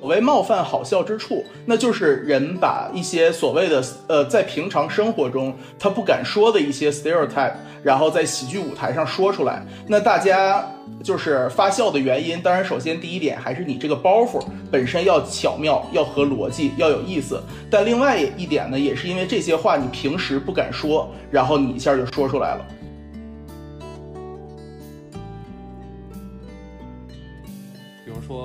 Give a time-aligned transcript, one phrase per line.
[0.00, 9.62] 所谓冒犯好笑之处，那就是人把一些所谓的呃，在平常生活中他不敢说的一些 stereotype，然后在喜剧舞台上说出来。
[9.86, 10.66] 那大家
[11.02, 17.38] 就是发笑的原因，当然首先第一点还是你这个包袱本身要巧妙，要合逻辑，要有意思。
[17.70, 22.64] 但另外一点呢，也是因为这些话你平时不敢说，然后你一下就说出来了。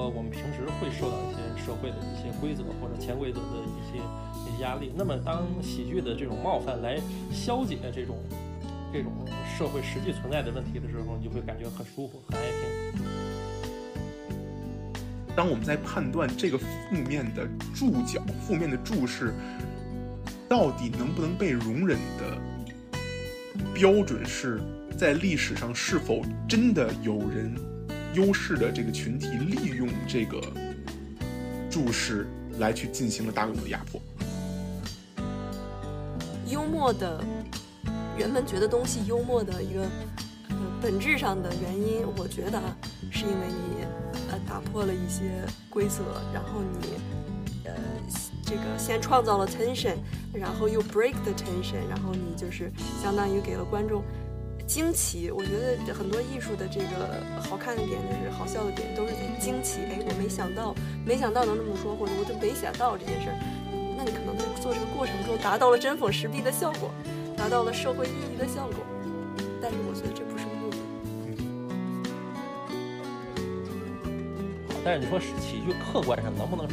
[0.10, 1.44] 我们平时会受到一些。
[1.64, 3.98] 社会的一些规则或者潜规则的一些
[4.36, 7.00] 一些压力，那么当喜剧的这种冒犯来
[7.32, 8.18] 消解这种
[8.92, 9.14] 这种
[9.58, 12.60] 社会实际存在的问题的时候，你就会感觉很舒服，很爱听。
[15.34, 16.66] 当我们在判断这个负
[17.08, 19.34] 面的注脚、负面的注释
[20.50, 22.38] 到底能不能被容忍的
[23.74, 24.60] 标准，是
[24.98, 27.56] 在历史上是否真的有人
[28.14, 30.42] 优势的这个群体利用这个。
[31.70, 32.28] 注释
[32.60, 34.00] 来去进行了大规模的压迫。
[36.48, 37.20] 幽默的
[38.16, 39.82] 人们觉得东西幽默的一个
[40.50, 42.62] 呃本质上的原因，我觉得
[43.10, 43.84] 是因为你
[44.30, 45.32] 呃打破了一些
[45.68, 46.90] 规则，然后你
[47.66, 47.74] 呃
[48.46, 49.96] 这个先创造了 tension，
[50.32, 54.04] 然后又 break the tension，然后你就是相当于给了观众。
[54.66, 55.52] 惊奇，我觉
[55.86, 59.82] 得很多艺术的这个好看的点，就是好笑的点，都是在惊奇。
[59.86, 60.74] 哎，我没想到，
[61.06, 63.36] 没想到能这么说，或者我就没想到这件事儿。
[63.96, 66.90] 那你可能在做这个过程中达到了针锋时弊的效果，
[67.38, 68.84] 达到了社会意义的效果。
[69.62, 70.78] 但是我觉得这不是目的。
[74.84, 76.68] 但是你说喜剧客观上能不能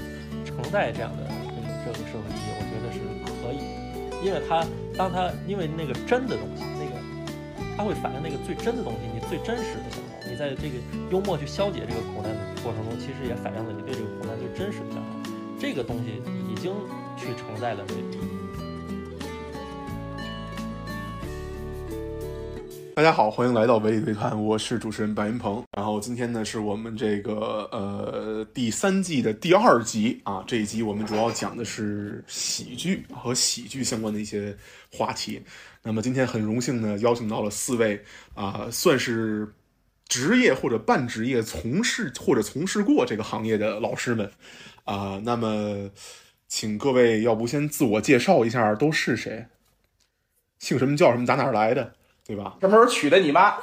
[0.47, 2.49] 承载这样的这个这个社会意义？
[2.57, 2.99] 我觉得是
[3.43, 3.61] 可以，
[4.25, 4.65] 因为它
[4.97, 6.65] 当它因为那个真的东西。
[7.81, 10.29] 它会反映那个最真的东西，你最真实的想法。
[10.29, 10.77] 你在这个
[11.11, 15.31] 幽默去消解这个苦难的过程中，其实也反映了你对这个苦难最真实的想法。
[15.59, 16.21] 这个东西
[16.53, 16.75] 已经
[17.17, 17.95] 去承载了这。
[22.95, 25.65] 大家好，欢迎来到唯理对谈，我是主持人白云鹏。
[25.75, 30.45] 然后今天呢，是我们这个呃第三季的第二集啊。
[30.47, 34.55] 这一集我们主要讲的是喜剧和喜剧相关的一些
[34.93, 35.41] 话题。
[35.83, 38.05] 那么今天很荣幸呢，邀请到了四位
[38.35, 39.55] 啊，算是
[40.09, 44.31] 职业或者半职业从事或者从事过这个行业的老师们
[44.85, 45.21] 啊。
[45.25, 45.91] 那么，
[46.47, 49.47] 请各位要不先自我介绍一下，都是谁？
[50.59, 51.25] 姓什么叫什么？
[51.25, 51.95] 打哪儿来的？
[52.27, 52.59] 对吧？
[52.61, 53.57] 什么时候娶的你妈？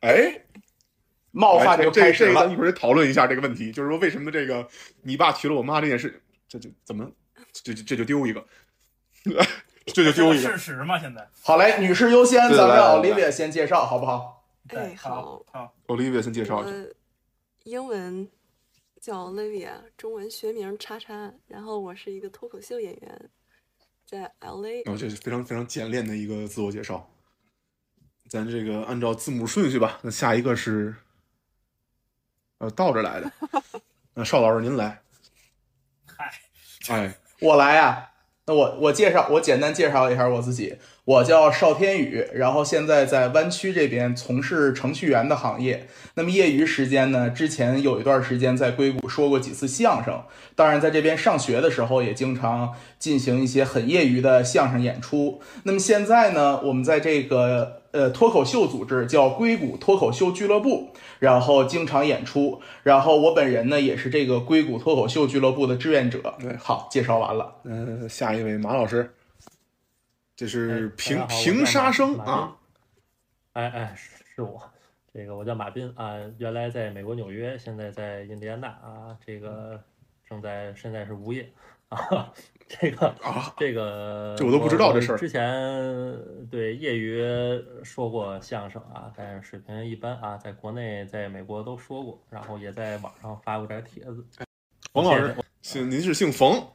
[0.00, 0.42] 哎，
[1.30, 2.46] 冒犯就开始了。
[2.46, 4.68] 咱一会儿讨论一下这个问题，就是说为什么这个
[5.02, 7.08] 你爸娶了我妈这件事，这就怎么
[7.52, 8.44] 这这就丢一个。
[9.86, 10.98] 这就丢一个事实嘛？
[10.98, 14.44] 现在好嘞，女士优先，咱们让 Olivia 先介绍，好不好？
[14.68, 16.88] 哎，好，好，Olivia 先介绍一下。
[17.64, 18.28] 英文
[19.00, 21.32] 叫 Olivia，中文学名叉叉。
[21.48, 23.30] 然后我是一个脱口秀演员，
[24.06, 24.84] 在 LA。
[24.84, 27.08] 然后，这是非常非常简练的一个自我介绍。
[28.28, 29.98] 咱这个按照字母顺序吧。
[30.02, 30.94] 那下一个是，
[32.58, 33.32] 呃，倒着来的。
[34.14, 35.02] 那邵老师您来。
[36.06, 36.40] 嗨，
[36.88, 38.11] 哎，我来呀。
[38.52, 40.74] 我我介绍，我简单介绍一下我自己，
[41.04, 45.86] 我叫邵天宇，然后现在在湾区这边从事程序员的行业。
[46.14, 50.22] 那么业余时间呢，之前有一段时间在硅谷说过几次相声，
[50.54, 55.40] 当然在这边上学的时候也经常进行一些很业余的相声演出。
[55.64, 57.81] 那么现在呢，我们在这个。
[57.92, 62.60] 呃，脱口秀组织叫硅谷脱口秀俱乐部，然后经常演出。
[62.82, 66.34] 然后我本人呢，也是这个硅谷脱口秀俱乐部的志愿者。
[66.40, 67.54] 对，好，介绍完了。
[67.64, 69.14] 嗯，下一位马老师，
[70.34, 72.56] 这是平平沙生啊。
[73.52, 73.94] 哎哎，
[74.34, 74.62] 是我，
[75.12, 79.78] 这个我叫马斌啊，原来在美国纽约，现在在印第安纳啊，这个
[80.26, 81.46] 正在现在是无业
[81.90, 82.32] 啊。
[82.68, 85.18] 这个啊，这个这我都不知道这事儿。
[85.18, 85.52] 之前
[86.50, 87.22] 对业余
[87.84, 94.24] 说过相声啊，但是水平一般啊，在国内、在美国都说过，然后也在网上发过点帖子。
[94.92, 96.66] 冯老师，姓您是姓冯？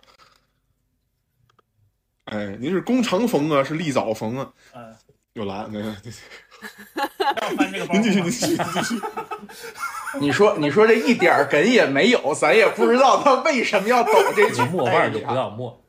[2.26, 4.54] 哎，您是弓长冯啊，是立早冯啊？
[4.74, 4.96] 嗯，
[5.34, 5.86] 又来，没有。
[7.92, 9.02] 您继续，您继续，继续。
[10.20, 14.62] 你说，你说这一点梗也没有，咱也不知道他为什么要抖这句。
[14.72, 15.84] 默味就不要默。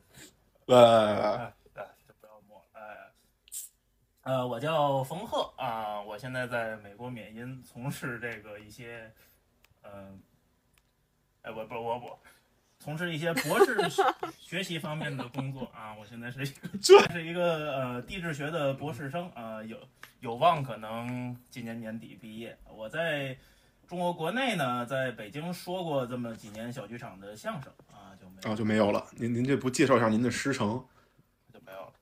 [0.67, 2.63] 呃，对，就不要默。
[2.73, 9.11] 呃，呃，我叫冯鹤啊，我现在在美国缅因从事这个一些，
[9.83, 10.21] 嗯，
[11.41, 12.19] 哎，我不，我我
[12.79, 13.77] 从事一些博士
[14.39, 15.93] 学习方面的工作啊。
[15.99, 19.77] 我现在是一个，这是一个呃地质学的博士生啊，有
[20.21, 22.57] 有望可能今年年底毕业。
[22.73, 23.37] 我在
[23.85, 29.05] 中国国内呢，在北京说过这么几年小剧场的相声啊，就没有啊就没有了。
[29.17, 30.83] 您您这不介绍一下您的师承？
[31.53, 31.93] 就没有了。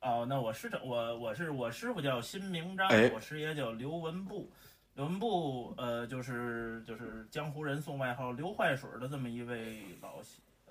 [0.00, 4.50] 哦，那我师承我我是我师傅叫辛明章，哎我师爷叫刘文步。
[4.98, 10.14] 刘文步，呃，就是就是江湖人送外号“刘坏水”的这么一位老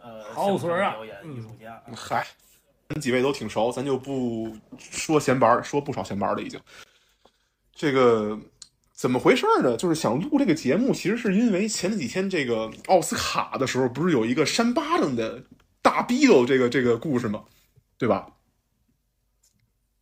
[0.01, 1.75] 呃好水儿啊相声表演艺术家。
[1.75, 2.27] 啊嗨，
[2.89, 6.59] 咱几位都挺熟，咱就不说闲白儿，说不少闲白儿了已经。
[7.71, 8.37] 这个
[8.91, 9.77] 怎么回事儿呢？
[9.77, 15.41] 就是想录这个节目，其实是因为前几天这个奥斯卡的时候，不是有一个扇巴掌的
[15.81, 17.45] 大逼斗这个这个故事吗？
[17.97, 18.29] 对吧？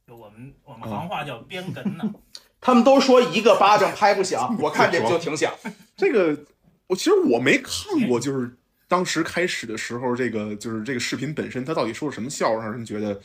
[0.07, 2.11] 就我们我们行话叫“编哏”呢。
[2.65, 5.53] 他们都说一个巴掌拍不响， 我看这个就挺响。
[5.95, 6.35] 这个
[6.87, 8.57] 我其实我没看过，就是
[8.87, 13.21] 当时开始的时候，这个就是这个视频本身，它到底说了什么笑话，让人觉得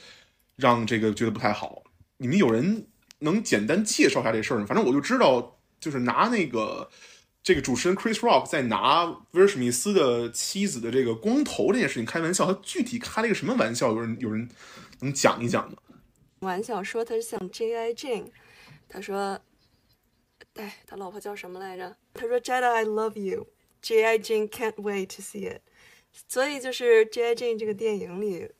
[0.56, 1.82] 让这个觉得不太好。
[2.18, 2.86] 你们有人
[3.20, 4.66] 能简单介绍一下这事儿吗？
[4.66, 6.90] 反正我就知道，就是拿那个
[7.42, 13.88] 这个主持人 Chris Rock 在拿威尔史密斯的妻子的这个光头这件事情开玩笑，他具体开了一个什么玩笑？
[13.88, 14.46] 有人有人
[15.00, 15.78] 能讲一讲吗？
[16.40, 17.92] 玩笑说他像 J.I.
[17.92, 18.26] Jane，
[18.90, 19.40] 他说，
[20.54, 21.96] 哎，他老婆叫什么来着？
[22.12, 24.18] 他说 Jada I love you，J.I.
[24.18, 25.62] Jin can't wait to see it。
[26.28, 27.34] 所以就是 J.I.
[27.34, 28.50] Jin 这个电影里，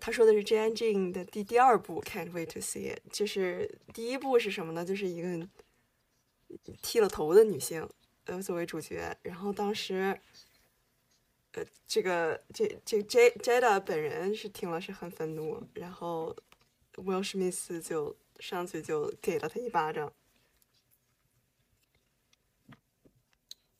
[0.00, 0.70] 他说的是 J.I.
[0.70, 4.84] Jin 的第第二部 can't wait to see it，就是第一部是什么呢？
[4.84, 5.48] 就是一个
[6.80, 7.86] 剃了头的女性，
[8.26, 10.18] 呃，作为主角，然后当时。
[11.52, 16.36] 呃，这个这这 J Jada 本人是听了是很愤怒，然后
[16.98, 20.12] 威尔史密斯就上去就给了他一巴掌。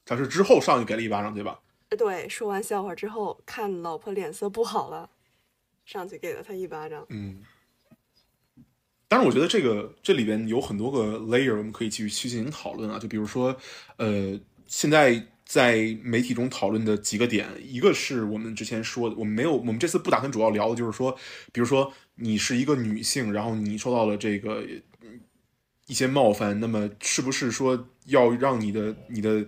[0.04, 1.60] 他是之后上去给了一巴掌，对吧？
[1.90, 5.10] 呃对，说完笑话之后，看老婆脸色不好了，
[5.84, 7.04] 上去给了他一巴掌。
[7.08, 7.44] 嗯，
[9.08, 12.98] 当然，我觉得这个这里边有很多个 layer，我们可以继续去进行讨论啊。
[12.98, 13.56] 就比如说，
[13.96, 21.10] 呃，现在在媒体中讨论的几个点，一个是我们之前说的，我们没有，我们这次不打算主要聊的就是说，
[21.50, 24.64] 比如说你是一个女性，然后你受到了这个
[25.02, 25.20] 嗯
[25.88, 29.44] 一些冒犯，那么是不是说要让你的你的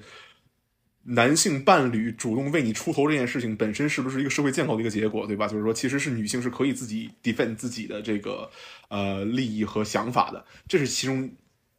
[1.04, 5.46] 男性伴侣主动为你出头这件事情本身是不是一个社会建构的一个结果，对吧？
[5.46, 8.50] 就是说，其实是女性是可以自己 defend 自己的这个
[8.88, 11.30] 呃利益和想法的，这是其中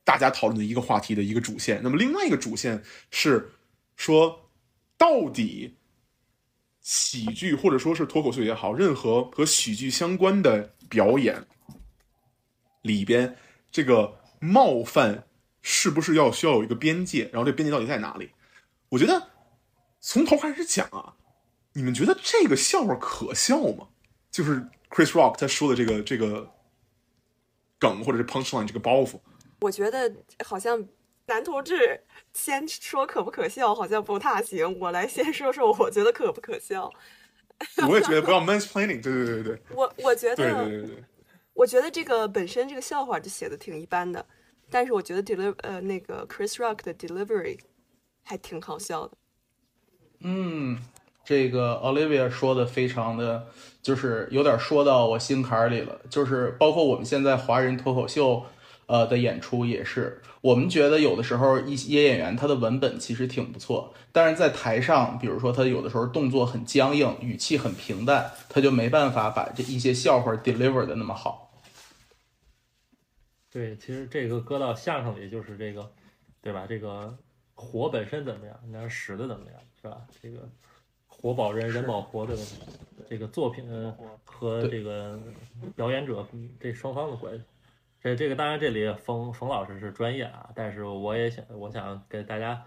[0.06, 1.82] 大家讨论的一个话题的一个主线。
[1.84, 2.82] 那么另外一个主线
[3.12, 3.50] 是
[3.96, 4.50] 说，
[4.98, 5.78] 到底
[6.82, 11.46] 喜剧或者说是脱口秀也好，任何和喜剧相关的表演
[12.82, 13.38] 里边，
[13.72, 15.28] 这个冒犯
[15.62, 17.30] 是不是要需要有一个边界？
[17.32, 18.32] 然后这边界到底在哪里？
[18.90, 19.30] 我觉得
[20.02, 21.16] 从头开始讲啊，
[21.74, 23.88] 你们觉得这个笑话可笑吗？
[24.30, 26.52] 就是 Chris Rock 他说的这个这个
[27.80, 29.20] 梗或者是 punchline 这个包袱，
[29.62, 30.14] 我觉得
[30.44, 30.86] 好像
[31.28, 32.02] 男同志
[32.34, 34.80] 先说可不可笑，好像不大行。
[34.80, 36.92] 我来先说说，我觉得可不可笑。
[37.88, 41.04] 我也觉得不要 mansplaining，对对对对我我觉得，对对对，
[41.54, 44.26] 我觉得这个本身这个笑话就写的挺一般的，
[44.70, 47.58] 但是我觉得 deliver 呃那个 Chris Rock 的 delivery
[48.24, 49.18] 还挺好笑的。
[50.22, 50.78] 嗯，
[51.24, 53.48] 这个 Olivia 说的非常的，
[53.82, 56.02] 就是有点说到我心坎儿里了。
[56.10, 58.44] 就是包括我们现在华人脱口秀，
[58.88, 71.50] 呃的演出也是，我们觉得有的时候一些演员他的文本其实挺不错，但是在台上，比如说他有的时候动作很僵硬，语气很平淡，他就没办法把这一些笑话 deliver 的那么好。
[73.50, 75.90] 对，其实这个搁到相声里就是这个，
[76.42, 76.66] 对吧？
[76.68, 77.18] 这个
[77.54, 80.02] 活本身怎么样，那使的怎么样，是吧？
[80.22, 80.50] 这个
[81.08, 82.56] 活保人，人保活的问题，
[83.10, 83.64] 这个作品
[84.26, 85.18] 和这个
[85.74, 86.28] 表演者
[86.60, 87.44] 这双方的关系。
[88.04, 92.62] 这这个当然这里冯冯老师是专业啊，但是我也想我想给大家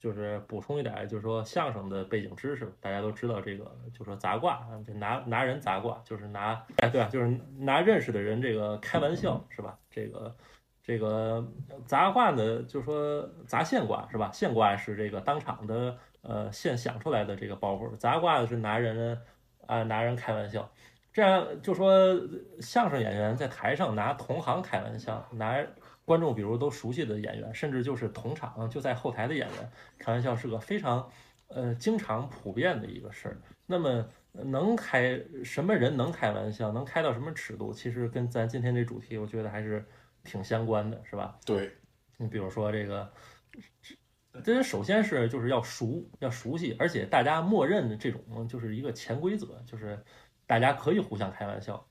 [0.00, 9.78] 就是补充一点，就是说相声的背景知识，大家都知道这个，就说砸挂，啊就拿拿人砸挂，就是拿哎对啊，就是拿认识的人这个开玩笑是吧？
[9.90, 10.34] 这个
[10.82, 11.46] 这个
[11.84, 14.30] 砸挂呢，就说砸现挂是吧？
[14.32, 19.20] 现挂是这个当场的呃现想出来的这个包袱，砸挂是拿人
[19.66, 20.72] 啊、拿人开玩笑。
[21.12, 22.18] 这样就说
[22.60, 25.62] 相声演员在台上拿同行开玩笑，拿
[26.04, 31.08] 观众比如都熟悉的演员，甚至就是同场就在后台的演员开玩笑，是个非常
[31.48, 33.36] 呃经常普遍的一个事儿。
[33.66, 39.84] 那么能开什么人能开玩笑，能开到什么尺度，其实跟咱今天这主题，我觉得还是
[40.24, 41.38] 挺相关的，是吧？
[41.44, 41.70] 对，
[42.16, 43.12] 你比如说这个，
[44.42, 50.02] 这首先是就是要熟，要熟悉，而且大家默认的这种就是一个潜规则，就是
[50.52, 51.82] 大家可以互相开玩笑，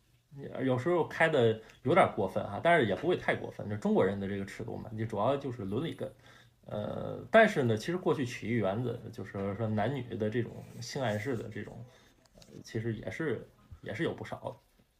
[0.63, 3.67] 有时候开的有点过分哈，但是也不会太过分。
[3.67, 6.07] 就中国人的这个尺度嘛，你主要就是伦理根。
[6.67, 11.83] 呃，但是呢，其实过去曲艺园子就是说男女的这种性暗示的这种，
[12.63, 13.49] 其实也是
[13.81, 14.37] 也是有不少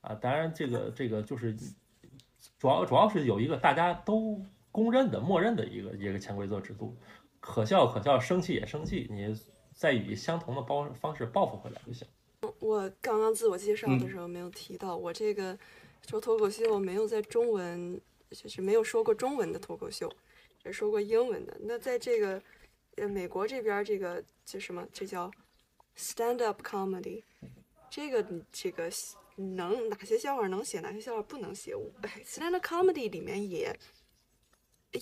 [0.01, 0.15] 的啊。
[0.15, 1.55] 当然，这个这个就是
[2.57, 6.97] 主要主要是有一个大家都公认的、默认的一个一个潜规则制度，
[7.39, 9.39] 可笑可笑，生气也生气，你
[9.71, 12.07] 再以相同的包方式报复回来就行。
[12.61, 15.57] 我刚刚自我介绍的时候没有提到，我这个
[16.07, 17.99] 说脱口秀没有在中文，
[18.29, 20.07] 就是没有说过中文的脱口秀，
[20.63, 21.57] 只说过英文的。
[21.61, 22.39] 那在这个
[22.97, 25.31] 呃美国这边儿，这个这什么，这叫
[25.97, 27.23] stand up comedy，
[27.89, 28.91] 这个这个
[29.35, 31.75] 能哪些笑话能写，哪些笑话不能写。
[32.03, 33.75] 哎，stand up comedy 里面也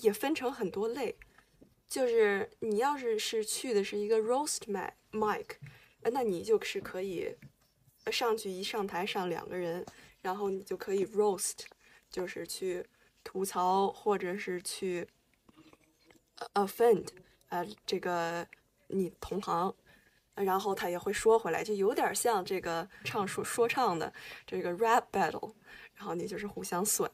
[0.02, 1.14] 也分成很多类，
[1.90, 4.62] 就是你要是是去的是一个 roast
[5.12, 5.46] mic。
[6.02, 7.49] 呃那你就是可以呃
[8.12, 9.86] 上去一上台上两个人，
[10.22, 11.66] 然后你就可以 roast，
[12.10, 12.86] 就是去
[13.24, 15.08] 吐槽或者是去
[16.54, 17.08] offend，
[17.50, 18.48] 呃这个
[18.88, 19.76] 你同行，
[20.36, 24.12] 然后他也会说回来，就有点像这个唱说说唱的
[24.48, 25.54] 这个 rap battle，
[25.94, 27.10] 然后你就是互相损。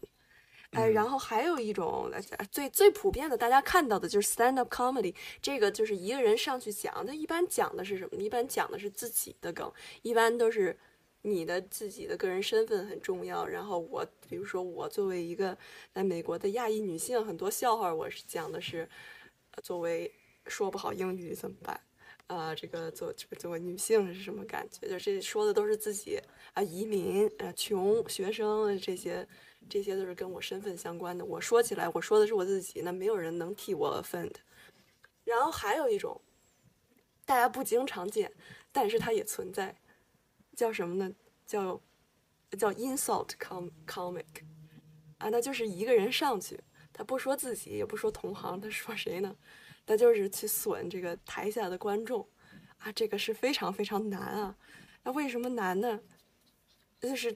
[0.75, 8.21] 哎，然后还有一种呃最最普遍的，大家看到的就是 stand up comedy，这个就是一个人上去讲，他一般讲的是什么？
[8.21, 10.77] 一般讲的是自己的梗，一般都是
[11.21, 13.47] 你的自己的个人身份很重要。
[13.47, 15.57] 然后我，比如说我作为一个
[15.93, 18.87] 在美国的亚裔女性，很多笑话我是讲的是，
[19.51, 20.13] 呃作为
[20.47, 21.79] 说不好英语怎么办？
[22.27, 24.89] 呃，这个做这个作为女性是什么感觉？
[24.89, 26.19] 就这说的都是自己
[26.53, 29.25] 啊，移民啊，穷学生这些。
[29.69, 31.25] 这些都是跟我身份相关的。
[31.25, 34.33] 我说起来，我说的是我自己，那没有人能替我 offend。
[35.23, 36.21] 然后还有一种，
[37.25, 38.31] 大家不经常见，
[38.71, 39.75] 但是它也存在，
[40.55, 41.15] 叫什么呢？
[41.45, 41.81] 叫
[42.57, 44.43] 叫 insult com comic
[45.17, 46.59] 啊，那就是一个人上去，
[46.93, 49.35] 他不说自己，也不说同行，他说谁呢？
[49.85, 52.27] 他就是去损这个台下的观众
[52.77, 54.55] 啊，这个是非常非常难啊。
[55.03, 55.99] 那为什么难呢？
[56.99, 57.35] 就是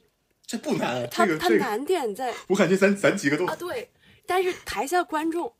[0.50, 3.88] 这不难，他他难点在 我感觉咱咱几个都啊，对，
[4.26, 5.54] 但是台下观众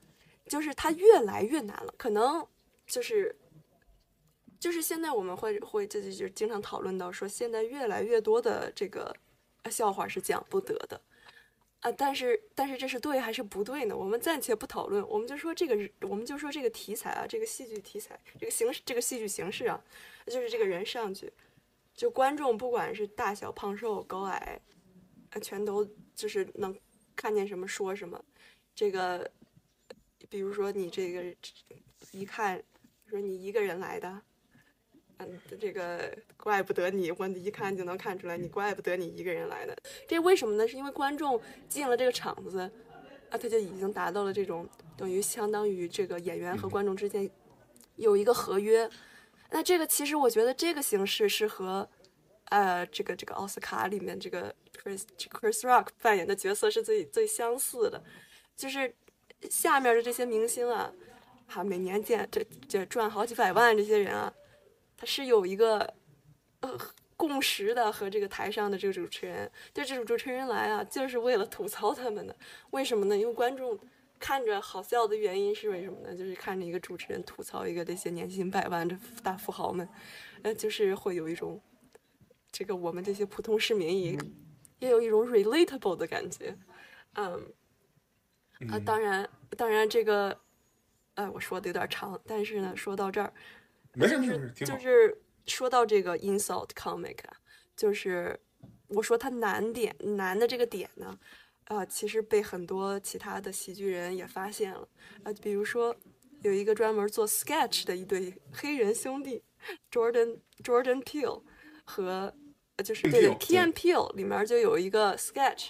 [0.48, 2.44] 就是他越来越难了，可能
[2.88, 3.38] 就是
[4.60, 9.16] 就是现在我们会会这就就经常讨论到说，现在越来越多的这个
[9.62, 11.00] 呃笑话是讲不得的
[11.82, 13.96] 啊，但是但是这是对还是不对呢？
[13.96, 19.80] 我们暂且不讨论，我们就说这个我们就说这个题材啊，这个戏剧题材，这个形式，这个戏剧形式啊，
[20.26, 21.32] 就是这个人上去，
[21.94, 24.60] 就观众不管是大小胖瘦高矮。
[25.38, 26.74] 全都就是能
[27.16, 28.24] 看见什么说什么。
[28.74, 29.30] 这个，
[30.30, 31.36] 比如说你这个
[32.12, 32.64] 一看，
[33.06, 34.22] 说你一个人来的，
[35.18, 39.76] 嗯，这个怪不得你，我一看就能看出来，你怪不得你一个人来的。
[40.08, 40.66] 这为什么呢？
[40.66, 42.60] 是因为观众进了这个场子，
[43.30, 47.30] 啊，他就已经达到了这种等于相当于这个演员和观众之间
[47.98, 48.90] 有一个合约。
[49.52, 51.90] 那这个其实我觉得这个形式是和。
[52.52, 58.02] 呃，这个这个奥斯卡里面这个 Chris Chris Rock 扮演的角色是最最相似的，
[58.56, 58.96] 就是
[59.50, 60.92] 下面的这些明星啊，
[61.48, 64.34] 哈，每年见这这赚好几百万这些人啊，
[64.96, 65.94] 他是有一个
[66.62, 66.78] 呃
[67.18, 72.36] 共识的，和这个台上的这个主持人，就这种主持人来啊，就是为了吐槽他们的。
[72.72, 73.18] 为什么呢？
[73.18, 73.78] 因为观众
[74.18, 76.16] 看着好笑的原因是为什么呢？
[76.16, 79.88] 就是看着一个主持人吐槽一个这些年薪百万的大富豪们，
[80.44, 81.62] 呃，就是会有一种。
[82.52, 84.18] 这个我们这些普通市民也
[84.80, 86.58] 也有一种 relatable 的感觉，
[87.14, 87.54] 嗯，
[88.70, 90.38] 啊，当然，当然这个，
[91.16, 93.34] 呃，我说的有点长，但是呢，说到这儿，
[93.94, 97.38] 没事就是没事，就是说到这个 insult comic 啊，
[97.76, 98.40] 就是
[98.88, 101.20] 我说它难点难的这个点呢，
[101.66, 104.88] 啊，其实被很多其他的喜剧人也发现了，
[105.24, 105.96] 啊，比如说
[106.42, 109.44] 有一个专门做 sketch 的一对黑人兄弟，
[109.92, 111.44] Jordan Jordan Peele
[111.84, 112.34] 和呃
[112.82, 115.70] 就是对对 Peele，Key and Peele 里面就有一个 sketch。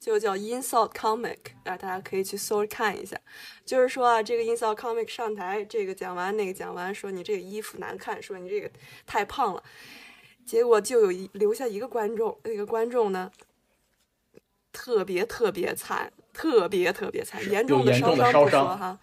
[0.00, 3.18] 就叫 Insult Comic，啊，大家可以去搜看一下。
[3.66, 8.70] 就是说啊，这个 Insult Comic 上台，这个讲完，那个讲完，说你这个衣服难看，说你这个
[9.04, 9.62] 太胖了。
[10.46, 13.30] 结果就有一留下一个观众，那个观众呢，
[14.72, 18.98] 特别特别惨，特别特别惨，严重的烧不说哈，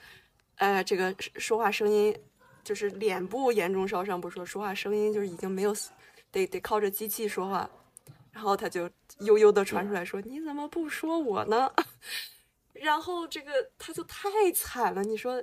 [0.56, 2.18] 呃，这个说话声音
[2.64, 5.75] 就是脸部严重烧伤不说，说话声音就是已经没有，
[6.36, 7.70] 得得靠着机器说话。
[8.32, 8.89] 然后他就
[9.20, 11.72] 悠悠的传出来说：“你怎么不说我呢？”
[12.74, 15.42] 然后这个他就太惨了，你说，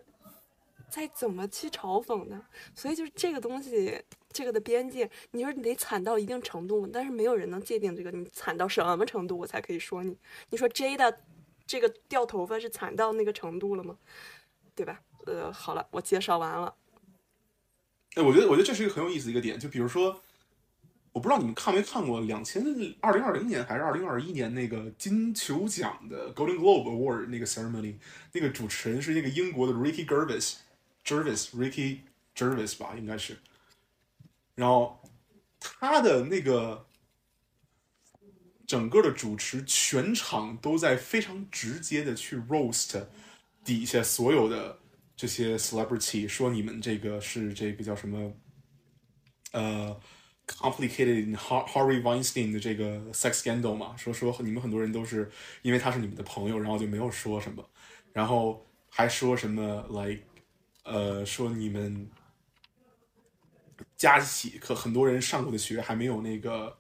[0.90, 2.44] 再怎么去嘲讽呢？
[2.74, 10.14] 所以就是这个东西，这个的边界，你说你得惨到一定程度，但是没有人能界定这个你惨到什么程度，我才可以说你。
[10.50, 11.20] 你说 J 的
[11.66, 13.96] 这个掉头发是惨到那个程度了吗？
[14.74, 15.00] 对吧？
[15.24, 16.74] 呃，好了，我介绍完了。
[18.16, 19.58] 哎，我觉得，我觉得这是一个很有意思的一个点。
[19.58, 20.20] 就比如说，
[21.12, 22.64] 我不知道你们看没看过两千
[23.00, 27.96] 二零二零年还是二零二一年那个金球奖的 Golden Globe Award 那个 ceremony，
[28.32, 31.98] 那个主持人是那个英国的 Ricky Gervais，Gervais，Ricky
[32.34, 33.36] Gervais 吧，应该是。
[34.54, 35.00] 然后
[35.60, 36.86] 他的那个
[38.66, 43.04] 整个的主持，全场都在非常直接的去 roast
[43.64, 44.78] 底下所有的。
[45.14, 48.32] 这些 celebrity 说你们这个是这个叫什么？
[49.52, 50.00] 呃
[50.46, 53.96] ，complicated Harvey Weinstein 的这个 sex scandal 嘛？
[53.96, 55.30] 说说你们很多人都是
[55.62, 57.64] 因为他是你们的朋友，然后就没有说什么，
[58.12, 60.22] 然后还说什么 like
[60.84, 62.08] 呃，说你们
[63.96, 66.76] 加起可很多人上过的学还没有那个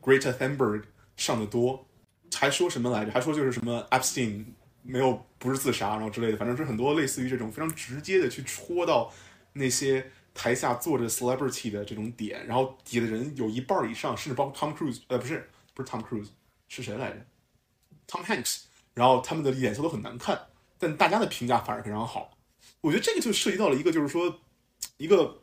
[0.00, 0.84] Greta Thunberg
[1.16, 1.86] 上的多，
[2.34, 3.12] 还说什么来着？
[3.12, 4.44] 还说就是什么 Epstein。
[4.82, 9.12] 没有不是自杀，然后之类的，反正是很多类似于这种非常直接的去戳到
[9.52, 10.10] 那些
[10.40, 16.28] 台下坐着 celebrity 的这种点，然后底下的人有一半以上，甚至包括 Tom Cruise，呃，不是不是 Tom Cruise，
[16.66, 17.26] 是谁来着
[18.08, 18.62] ？Tom Hanks，
[18.94, 20.46] 然后他们的脸色都很难看，
[20.78, 22.38] 但大家的评价反而非常好。
[22.80, 24.40] 我觉得这个就涉及到了一个就是说
[24.96, 25.42] 一个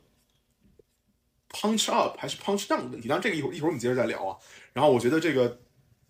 [1.52, 4.36] punch up 还是 punch down 的问题，当然这个一会儿一会儿我们接着再聊啊。
[4.74, 5.60] 然后我觉得这个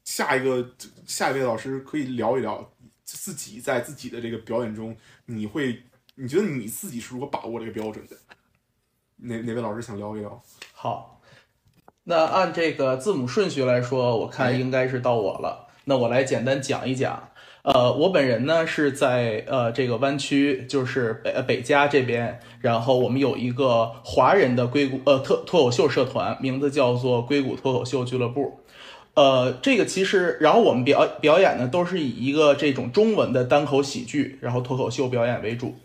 [0.06, 0.74] 下一个
[1.06, 2.72] 下一位老师可以聊一聊。
[3.10, 4.94] 自己在自己的这个表演中，
[5.28, 5.82] 你会
[6.16, 8.18] 你觉得你自己是如何把握这个标准的？
[9.18, 10.42] 哪哪位老师想聊一聊？
[10.74, 11.22] 好，
[12.04, 15.68] 那按这个字母顺序来说，我看应该是到我了。
[15.86, 17.30] 那我来简单讲一讲。
[17.64, 28.62] 呃，我本人呢是在呃这个湾区，就是北北加这边，然后我们有一个华人的硅谷呃特脱口秀社团，名字叫做硅谷脱口秀俱乐部。
[29.16, 35.76] 呃，这个其实，然后我们表表演呢，都是以一个这种中文的单口喜剧，然后脱口秀表演为主。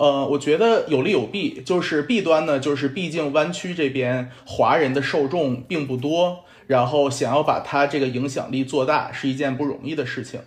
[0.00, 10.40] 呃，我觉得有利有弊，就是弊端呢，就是毕竟湾区这边华人的受众并不多，然后想要把它这个影响力做大是一件不容易的事情。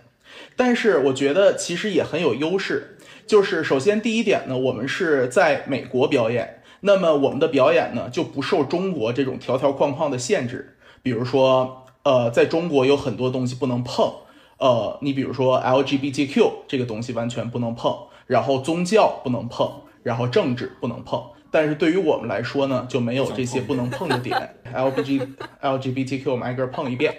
[0.56, 11.80] 但是我觉得其实也很有优势，就是首先第一点呢，我们是在美国表演，那么我们的表演呢就不受中国这种条条框框的限制，比如说。
[12.06, 14.14] 呃，在中国有很多东西不能碰，
[14.58, 19.72] 呃，你比如说 LGBTQ 这个东西完全不能碰，然后宗教不能碰，
[20.04, 21.24] 然后政治不能碰。
[21.52, 24.56] 但是对于我们来说呢，就没有这些不能碰的点。
[24.74, 25.28] LGB
[25.62, 27.16] LGBTQ 我们挨个碰一遍。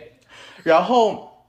[0.64, 1.44] 然后，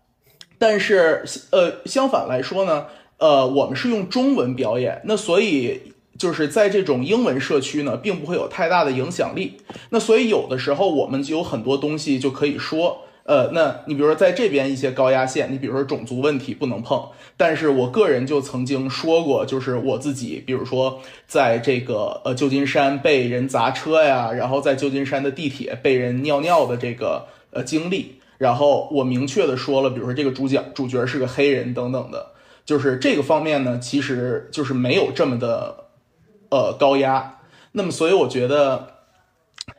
[0.60, 2.86] 但是呃，相反来说呢，
[3.18, 9.58] 呃，我们是用中文表演，那所以就是在这种英文社区呢，并不会有太大的影响力。
[9.90, 13.05] 那所以有的时候我们就有很多东西就可以说。
[13.28, 17.04] 呃，那你比如说在这边一些高压线，你比如说种族问题不能碰，
[17.36, 32.28] 但是我个人就曾经说过，就是我自己，比如说在这个呃旧金山被人砸车呀，然后在旧金山的地铁被人尿尿的这个呃经历，然后我明确的说了，比如说这个主角主角是个黑人等等的，
[32.64, 35.86] 就是这个方面呢，其实就是没有这么的
[36.52, 37.40] 呃高压，
[37.72, 38.94] 那么所以我觉得。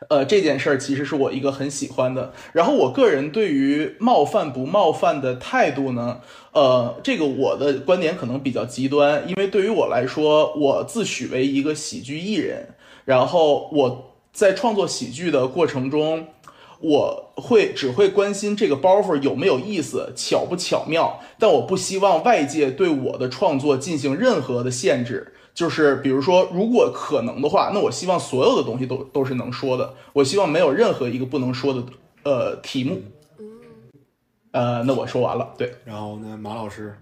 [0.09, 2.33] 呃，这件事儿其实是我一个很喜欢的。
[2.53, 6.21] 然后我个人对于冒犯不冒犯的态度呢，
[6.53, 12.75] 呃，这个我的观点可能比较极端，因为对于我来说，我自诩为一个喜剧艺人。
[13.05, 16.27] 然后我在创作喜剧的过程中，
[16.81, 25.33] 我会只会关心这个包袱有没有意思，巧不巧妙，但我不希望外界对我的创作进行任何的限制。
[25.57, 29.95] 就是比如说，如果可能的话，那我希望所有的东西都都是能说的。
[30.13, 31.83] 我希望没有任何一个不能说的
[32.25, 33.01] 呃题目。
[34.51, 35.55] 呃，那我说完了。
[35.57, 36.95] 对，然后呢，马老师，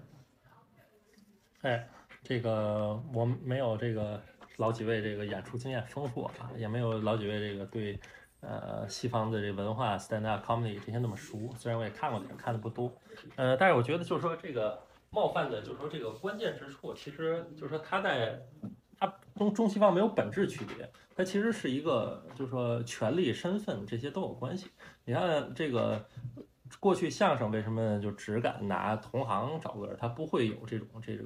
[1.63, 1.85] 哎，
[2.23, 4.21] 这个我没有这个
[4.55, 7.99] 老几位这个演出经验丰富啊，也没有老几位这个对
[8.39, 11.49] 呃西方的这文化 stand up comedy 这些那么熟。
[11.57, 12.89] 虽然我也看过点，看的不多。
[13.35, 14.79] 呃，但是我觉得就是说这个。
[15.15, 18.37] 冒犯的，就是说这个关键之处，其实就是说它在
[18.99, 24.67] 它中中西方没有本质区别，它其实是一个就是说权力、身份这些都有关系。
[25.05, 26.05] 你看这个
[26.81, 31.25] 过去相声为什么就只敢拿同行找乐，他不会有这种这个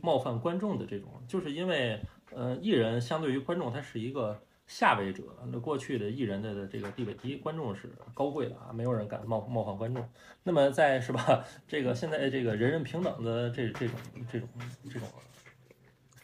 [0.00, 2.00] 冒犯观众的这种，就是因为
[2.32, 4.40] 呃艺人相对于观众他是一个。
[4.66, 10.06] 下位者，那过去的艺人的这个地位低，观众是高贵的啊，没有人敢冒冒犯观众。
[10.42, 11.44] 那么在是吧？
[11.68, 13.96] 这个现在这个人人平等的这这种
[14.30, 14.48] 这种
[14.90, 15.08] 这种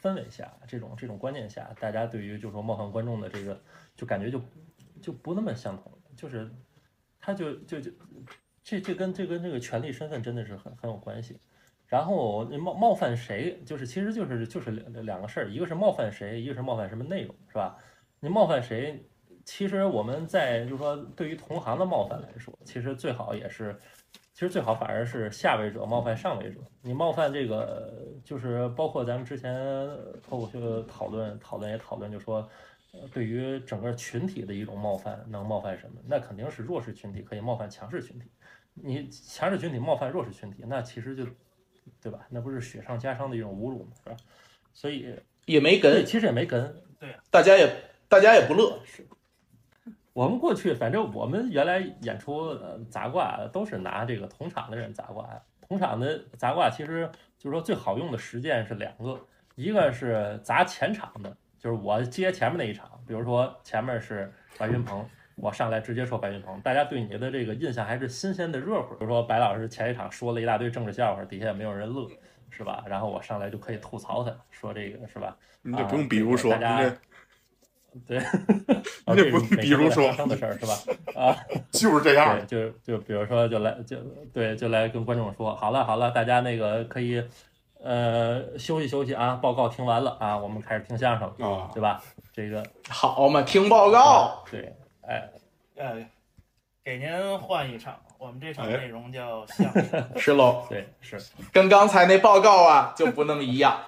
[0.01, 3.63] 氛围下，这种这种观念下，大家对于就是说冒犯观众的这个，
[3.95, 4.43] 就感觉就
[5.01, 6.51] 就不那么相同，就是
[7.21, 7.93] 他就就就
[8.65, 11.39] 这这跟这跟这个权利身份真的是很很有关系。
[11.87, 17.77] 然后冒冒犯谁，就是其实就是就是两两个事儿，一个是冒犯谁，一个是冒犯什么内容，是吧？
[18.25, 19.05] 你冒犯谁，
[19.45, 23.77] 其实我们在就是说对于同行的冒犯来说，其实最好也是。
[24.33, 26.59] 其实最好反而是下位者冒犯上位者。
[26.81, 27.93] 你冒犯这个，
[28.25, 29.55] 就是包括咱们之前
[30.23, 32.49] 脱口秀讨论讨论也讨论，就说，
[32.93, 36.01] 呃，对于整个群体的一种冒犯，能冒犯什么？
[36.07, 38.31] 那肯定是弱势群体可以冒犯强势群体。
[38.75, 41.27] 你强势群体冒犯弱势群体，那其实就，
[42.01, 42.27] 对吧？
[42.31, 43.91] 那不是雪上加霜的一种侮辱吗？
[44.03, 44.17] 是吧？
[44.73, 47.71] 所以也没跟，其实也没跟，对，大家也
[48.13, 48.79] 大家也不乐。
[48.85, 49.07] 是。
[50.13, 55.27] 我们过去，反正我们原来演出呃砸挂都是拿这个同场的人砸挂。
[55.67, 59.19] 同场的砸挂其实就是说最好用的实践是两个，
[59.55, 68.95] 一个是砸前场的，就是我接前面那一场，比如说前面是白云鹏，我上来直接说白云鹏，大家对你的这个印象还是新鲜的热乎。
[68.97, 72.07] 比如说白老师前一场说了一大堆政治笑话，底下也没有人乐，
[72.51, 72.85] 是吧？
[72.87, 75.35] 然后我上来就可以吐槽他，说这个是吧？
[75.63, 76.95] 你就不用比如说，大家。
[78.07, 78.19] 对，
[79.07, 80.75] 那不比如说发生的事儿是吧？
[81.15, 81.37] 啊，
[81.71, 82.47] 就是这样。
[82.47, 83.97] 就就比如说，就来就
[84.33, 87.23] 对，就来跟观众说，好了好了，大家那个可以
[87.83, 92.03] 呃休息休息啊，报告听完了啊，我们开始听相声啊，对吧？
[92.33, 94.43] 这个好嘛，听报告。
[94.51, 95.29] 对，哎
[95.77, 96.11] 哎，
[96.83, 100.09] 给您换一场，我们这场内容叫相声。
[100.17, 101.21] 是喽，对，是
[101.53, 103.79] 跟刚才那报告啊就不那么一样。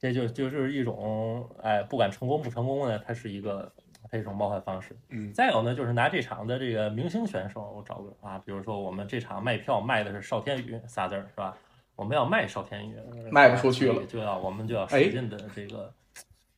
[0.00, 3.70] 这就就是一种，哎，不管成功不成功呢，它是一个，
[4.10, 4.96] 它一种冒犯方式。
[5.10, 11.54] 嗯，再有呢，就是拿这场的这个明星选手我找个啊，比如说我们这场卖票卖的是邵天宇仨字儿是吧？
[11.96, 12.96] 我们要卖邵天宇，
[13.30, 15.92] 卖不出去了，就要我们就要使劲的这个，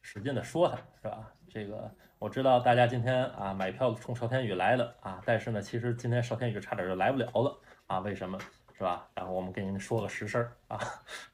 [0.03, 1.29] 使劲的说他是吧？
[1.49, 8.39] 这个我知道大家今天啊买票冲邵天宇来了啊，但是呢，其实今天邵天宇差点就来不了了啊，为什么？
[8.75, 9.09] 是吧？
[9.15, 10.79] 然后我们给您说个实事儿啊，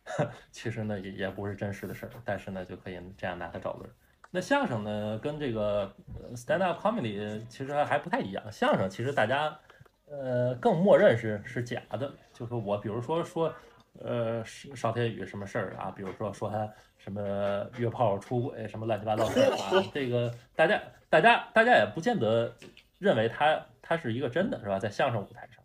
[0.51, 3.87] 其实呢也也不是真实的事儿，但是呢就可以这样拿它找乐。
[4.31, 5.91] 那相声呢跟这个
[6.35, 8.53] stand up comedy 其实还不太一样。
[8.53, 9.59] 相声其实大家
[10.07, 13.55] 呃更默认是是假的，就是我比如说说
[14.01, 22.55] 呃邵天宇什么事儿啊，比如说说他什么约炮出轨什么乱七八糟的啊， 这个大家大家大家也不见得
[22.99, 24.79] 认为他他是一个真的是吧？
[24.79, 25.58] 在相声舞台上。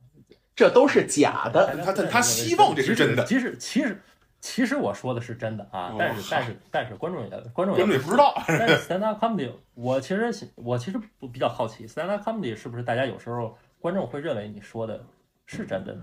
[0.56, 3.26] 这都是假的，他他他希望这是真的。
[3.26, 4.02] 其实其实
[4.40, 8.34] 其实我说的是真的啊，但是但是但是观众也观众也不知道。
[8.48, 11.00] 但是 stand up comedy，我其实我其实
[11.32, 15.04] 比较好奇，stand up comedy 是不是大家有时候观众会认为你说的
[15.46, 15.98] 是真的？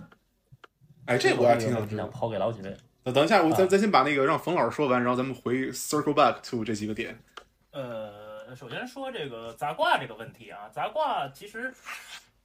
[1.06, 2.76] 哎，这我还挺想想抛给老几位。
[3.04, 7.18] 那等一下，我咱咱先把那个让冯老师说完，然后咱们回 circle back to 这几个点。
[7.70, 11.72] 呃，首先说这个杂挂这个问题啊，杂挂其实。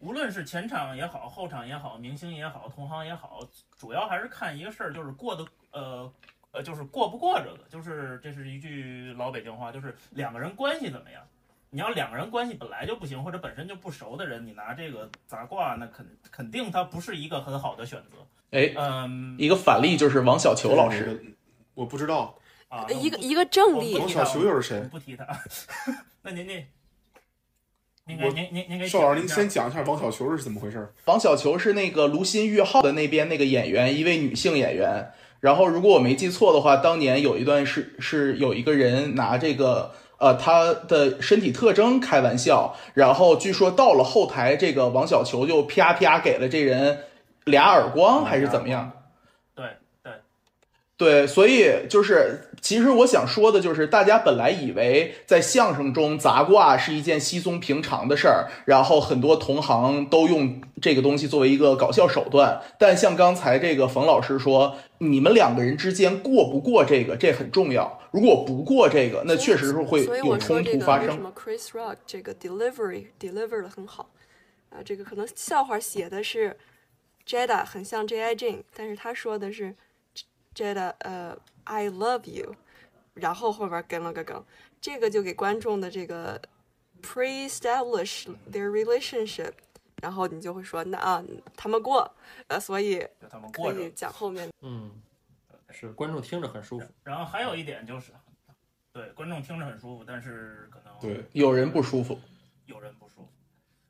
[0.06, 3.40] 无论是前场也好，后场也好，明星也好，同行也好，
[3.76, 6.14] 主要还是看一个事儿，就是过得，呃，
[6.52, 11.24] 呃，就是过不过这个，就是这是一句老北京话，就是两个人关系怎么样。
[11.72, 18.18] 你要两个人关系本来就不行，或者本身就不熟的人，你拿这个砸挂，那肯肯定他不是一个很好的选择。
[18.52, 21.36] 哎，嗯，一个反例就是王小球老师，
[21.74, 22.38] 我不知道
[22.70, 23.98] 啊，一个一个正例。
[23.98, 24.88] 王小球又是谁？
[24.88, 25.28] 不提他。
[26.22, 26.64] 那您您。
[28.08, 28.20] 您
[28.52, 30.88] 您您给邵老师，您先讲一下王小球是怎么回事？
[31.06, 35.08] 王小球是那个卢鑫玉浩的那边那个演员，一位女性演员。
[35.40, 47.00] 然后如果我没记错的话，当年有一段是是有一个人拿这个呃他的身体特征开玩笑，然后据说到了后台，这个王小球就啪啪给了这人
[47.46, 48.95] 俩耳光，还是怎么样？
[50.98, 52.50] 对所以就是。
[52.62, 62.60] 其实我想说的就是，大家本来以为在相声中砸挂是一件稀松平常的事儿，然后很多同行都用这个东西作为一个搞笑手段。
[62.80, 68.02] 但像刚才这个冯老师说，你们两个人之间过不过这个，这很重要。
[68.10, 71.12] 如果不过这个，那确实是会有冲突发生。
[71.12, 74.10] 什么 Chris Rock 这个 delivery deliver 的很好
[74.72, 76.58] 啊，这个可能笑话写的是
[77.28, 79.76] Jada 很像 J I Jane，但是他说的是
[80.56, 81.38] Jada 呃。
[81.68, 82.56] I love you，
[83.16, 84.46] 然后后边跟了个梗，
[84.80, 86.40] 这个就给观众的这个
[87.02, 89.52] pre-establish their relationship，
[90.00, 91.24] 然后你就会说那啊
[91.58, 92.08] 他们过，
[92.50, 93.04] 呃所以
[93.52, 94.48] 可以讲后面。
[94.62, 94.92] 嗯，
[95.72, 96.86] 是观众听着很舒服。
[97.02, 98.12] 然后还有一点就是，
[98.94, 102.20] 对观众听着很舒服，但是可能对有人不舒服，
[102.68, 103.30] 有人不舒服。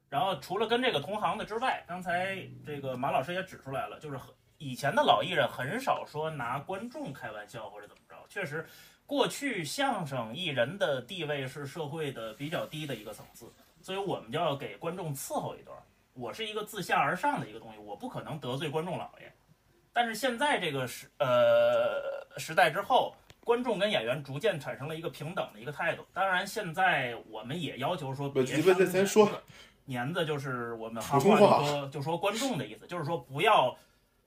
[0.07, 4.33] 然后除了跟这个同行的之外，刚才这个马老师也指出来了，就是很。
[4.57, 8.65] 以前的老艺人很少说拿观众开玩笑或者怎么着，确实，
[9.05, 15.77] 过去相声艺人的地位是社会的比较低的一个层次，所以我们就要给观众伺候一段。
[16.13, 19.31] 我是一个自下而上的一个东西，我不可能得罪观众老爷。
[19.91, 23.13] 但是现在这个时呃时代之后，
[23.43, 26.05] 观众跟演员逐渐产生了一个平等的一个态度。
[26.13, 29.29] 当然，现在我们也要求说，别不不不咱说
[29.83, 33.77] 年子就是我们行话话就说就说观众的意思，就是说不要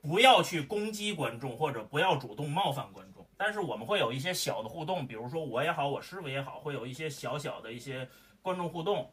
[0.03, 3.27] 不要去攻击观众，或者不要主动冒犯观众。
[3.37, 8.09] 但是我们会有一些小的互动，比如说我也好，我师傅也好，会有一些小小的一些
[8.43, 9.11] 观众互动。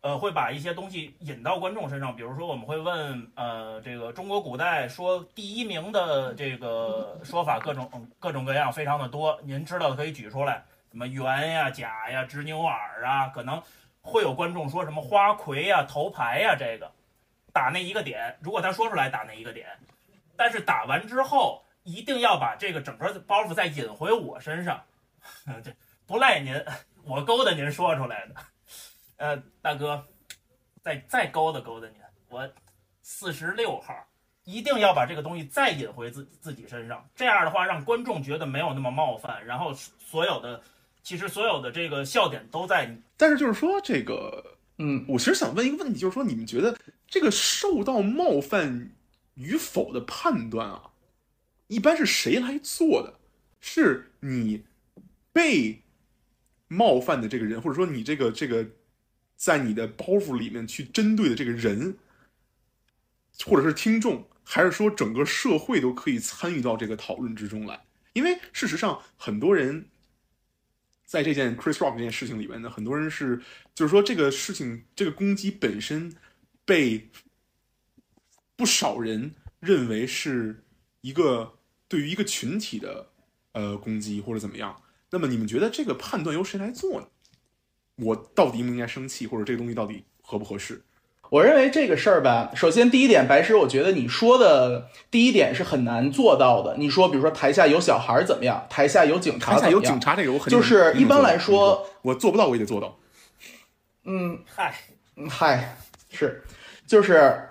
[0.00, 9.36] 呃，会把一些东西引到观众身上，比如说我们会问，呃，这个中国古代说第一名的这个说法，各种各种各样，非常的多。
[9.42, 13.60] 您知道的可以举出来，什么圆呀、甲呀、执牛耳啊，可能
[14.00, 16.88] 会有观众说什么花魁呀、头牌呀，这个
[17.52, 19.66] 打那一个点，如果他说出来打那一个点，
[20.38, 24.80] 但是打完之后一定要把这个整个包袱再引回我身上，
[25.64, 25.74] 这
[26.06, 26.54] 不赖您，
[27.02, 28.34] 我勾搭您说出来的。
[29.16, 30.06] 呃，大哥，
[30.80, 31.96] 再再勾搭勾搭您，
[32.28, 32.48] 我
[33.02, 34.06] 四十六号，
[34.44, 40.62] 一定要把这个东西再引回自自己身上，这样的话让观众觉得没有那么冒犯，然后所有的
[41.02, 43.02] 其实所有的这个笑点都在你。
[43.16, 46.76] 但是就是说这个，嗯，我其实想问一个问题，就是说你们觉得
[47.08, 48.90] 这个受到冒犯
[49.38, 50.90] 与否的判断啊，
[51.68, 53.18] 一般是谁来做的？
[53.58, 54.64] 是你
[55.32, 55.82] 被
[56.68, 58.68] 冒犯的这个人，或者说你这个这个。
[59.38, 61.96] 在你的包袱里面去针对的这个人，
[63.44, 67.84] 或者是听众，还是说整个社会都可以参与到这个讨论之中来？
[68.14, 69.86] 因为事实上，很多人
[71.04, 73.40] 在这件 Chris Rock 这件事情里面呢，很多人是
[73.76, 76.12] 就是说这个事情这个攻击本身
[76.64, 77.08] 被
[78.58, 80.64] 不少人认为是
[81.00, 81.54] 一个
[81.86, 83.06] 对于一个群体的
[83.52, 84.82] 呃攻击或者怎么样。
[85.10, 87.06] 那么你们觉得这个判断由谁来做呢？
[87.94, 90.82] 我到底应不应该生气，或者这个东西到底合不合适？
[91.30, 96.76] 我认为这个事儿吧，首先第一点，白石，我觉得你说的第一点是很难做到的。
[96.78, 102.98] 你说，比如说台下有小孩怎么样，台下有警察台下有警察这个我很就是一般来说，我做不到，我也得做到。
[104.04, 104.74] 嗯，嗨，
[105.28, 105.76] 嗨，
[106.10, 106.42] 是，
[106.86, 107.47] 就是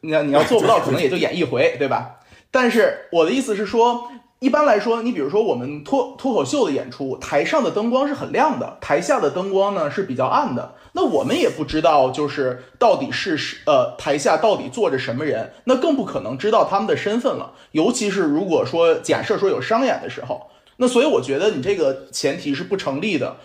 [0.00, 2.20] 你要你要做不到，可能也就演一回， 对吧？
[2.50, 4.10] 但是我的意思是说。
[4.40, 10.76] 一般来说，你比如说我们脱脱口秀的演出，台上的灯光是很亮的，台下的灯光呢是比较暗的。
[10.92, 17.50] 那我们也不知道，就是到底是呃台下到底坐着什么人，那更不可能知道他们的身份了。
[17.72, 23.38] 尤其是如果说假设说有商演的时候，那所以我觉得你这个前提是不成立的。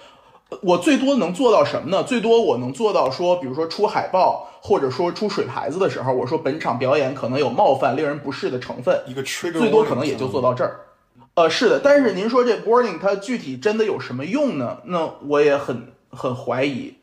[0.62, 2.04] 我最多能做到什么呢？
[2.04, 10.82] 最多我能做到说，比如说出海报或者说出水牌子的时候，我说本场表演可能有冒犯、令人不适的成分，一个最多可能也就做到这儿。
[11.34, 14.78] 呃，是的，但是您说这 warning 它具体真的有什么用呢？
[14.86, 16.94] 那我也很很怀疑。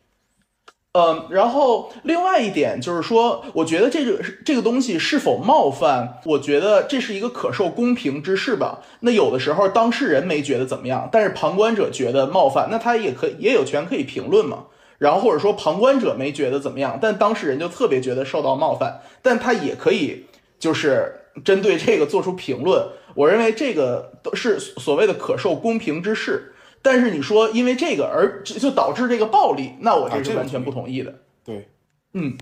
[0.92, 8.80] 嗯，然后另外一点就是说，我觉得这个这个东西是否冒犯，我觉得这是一个可受公平之事吧。
[8.98, 14.64] 那有的时候当事人没觉得怎么样，但是旁观者觉得冒犯，那他也可也有权可以评论嘛。
[14.98, 20.26] 然后或者说旁观者没觉得怎么样，但当事人就特别觉得受到冒犯，但他也可以
[20.58, 22.84] 就是针对这个做出评论。
[23.14, 26.52] 我认为这个都是所谓的可受公平之事。
[26.82, 31.22] 但是你说因为这个而就导致这个暴力，那我这是完全不同意的。
[31.44, 31.68] 对，
[32.12, 32.38] 嗯，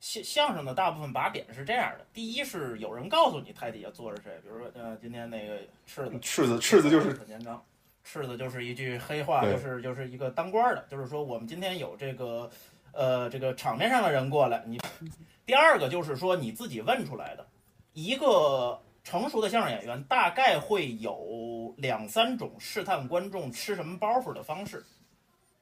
[0.00, 7.62] 相相声的大部分把点是这样的：第一是有人告诉你台底下坐着谁，比如说呃今天那个赤子，赤子赤子就是很年章，
[8.02, 12.50] 赤子就是一句黑话，就是就是一个当官的，就是说我们今天有这个
[12.92, 14.64] 呃这个场面上的人过来。
[14.66, 14.80] 你
[15.44, 17.46] 第二个就是说你自己问出来的
[17.92, 18.80] 一个。
[19.06, 24.84] 成熟的相声演员大概会有两三种试探观众吃什么包袱的方式，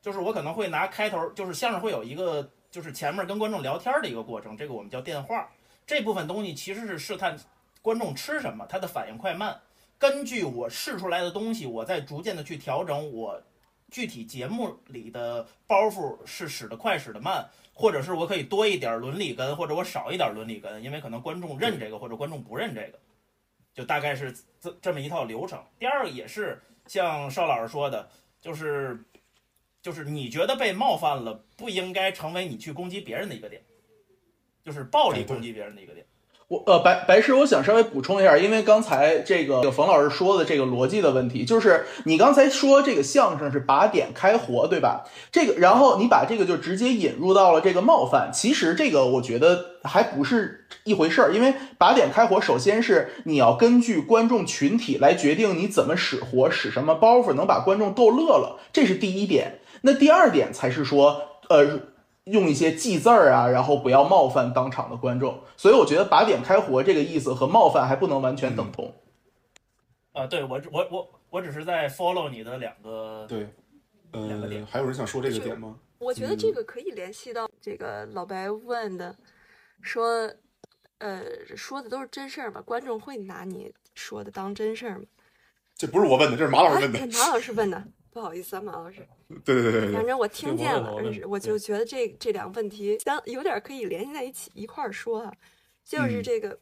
[0.01, 5.47] 就是我可能会拿开头，就是相声会有一个，就是前面跟观众聊天的一个过程，这个我们叫电话。
[5.87, 7.39] 这部分东西其实是试探
[7.83, 9.61] 观众吃什么，他的反应快慢。
[9.99, 13.43] 根据我试出来的东西，我再逐渐的去调整我
[13.91, 22.99] 具体节目里的包袱是使得快使得慢，或者是我可以多一点伦理根，或者我少一点伦理根，因为可能观众认这个，或者观众不认这个。
[23.75, 25.63] 就大概是这这么一套流程。
[25.79, 28.09] 第二个也是像邵老师说的，
[28.41, 29.05] 就是
[29.83, 33.63] 就是你觉得被冒犯了，不应该成为你去攻击别人的一个点，
[34.63, 36.07] 就是暴力攻击别人的一个点。
[36.49, 45.05] 我呃，白白师，我想稍微补充一下，因为刚才这个冯老师说的这个逻辑的问题，就是你刚才说这个相声是把点开活，对吧？
[45.33, 59.61] 这个，然后你把这个就直接引入到了这个冒犯，其实这个我觉得还不是一回事儿，因为把点开活，首先是你要根据观众群体来决定你怎么使活，使什么包袱能把观众逗乐了，这是第一点。
[59.81, 61.94] 那第二点才是说，呃。
[62.25, 68.95] 用一些记字儿啊，然后不要冒犯当场的观众，所以我觉得把点开活这个意思和冒犯还不能完全等同。
[70.13, 73.49] 啊，对我我我我只是在 follow 你的两个对，
[74.13, 75.77] 呃，还有人想说这个点吗？
[75.99, 79.15] 我觉得这个可以联系到这个老白问的，
[79.83, 80.33] 说，
[80.99, 81.25] 呃，
[81.57, 82.63] 说的都是真事儿吗？
[82.63, 85.05] 观众会拿你说的当真事儿吗？
[85.77, 87.19] 这不是我问的，这是马老师问的。
[87.19, 87.85] 马老师问的。
[88.15, 89.05] 不好意思啊，马老师。
[89.45, 90.95] 对对对对，反正我听见了，
[91.27, 95.35] 我就觉得这这两个问题相有点可以联系在一起一块儿说啊，
[95.85, 96.61] 就是这个，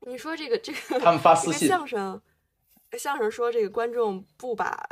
[0.00, 1.68] 你说这个这个他们发私信。
[1.68, 2.18] 相声，
[2.92, 4.88] 相声说这个观众不把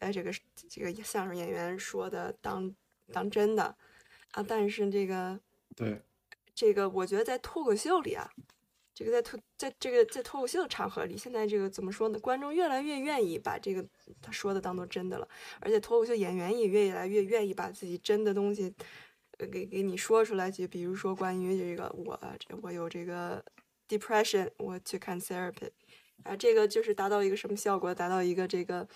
[0.00, 0.30] 哎这个
[0.68, 2.70] 这个相声演员说的当
[3.10, 3.74] 当真的。
[4.32, 5.40] 啊，但是这个
[5.74, 6.02] 对。
[6.54, 8.30] 这个我觉得在脱口秀里啊。
[8.96, 12.18] 这个在脱在这个在脱口秀的场合里，现在这个怎么说呢？
[12.18, 13.86] 观众越来越愿意把这个
[14.22, 15.28] 他说的当做真的了，
[15.60, 18.74] 而且脱口秀演员也越来越愿意把自己真的东西，
[19.52, 20.50] 给给你说出来。
[20.50, 22.18] 就比如说关于这个我
[22.62, 23.44] 我有这个
[23.86, 25.68] depression，我去看 therapy，
[26.22, 27.94] 啊，这个就是达到一个什么效果？
[27.94, 28.88] 达到一个这个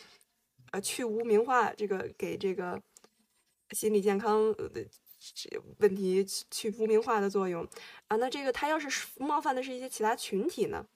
[0.71, 2.81] 呃去污名化，这个给这个
[3.73, 4.87] 心理健康的。
[5.79, 7.67] 问题去污名化的作用
[8.09, 10.87] 啊，那这个他要是冒犯的是一些其他群体呢？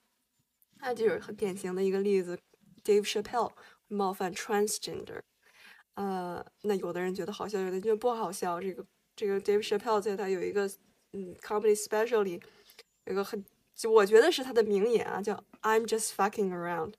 [0.80, 2.38] 那就是很典型的一个例子
[2.84, 3.52] ，Dave Chappelle
[3.88, 5.20] 冒犯 transgender，
[5.94, 8.60] 呃，那有的人觉得好笑，有的人觉得不好笑。
[8.60, 8.84] 这个
[9.14, 10.66] 这个 Dave Chappelle 在他有一个
[11.12, 12.40] 嗯 comedy special 里
[13.04, 16.94] 有个很，就我觉得是他的名言啊，叫 I'm just fucking around。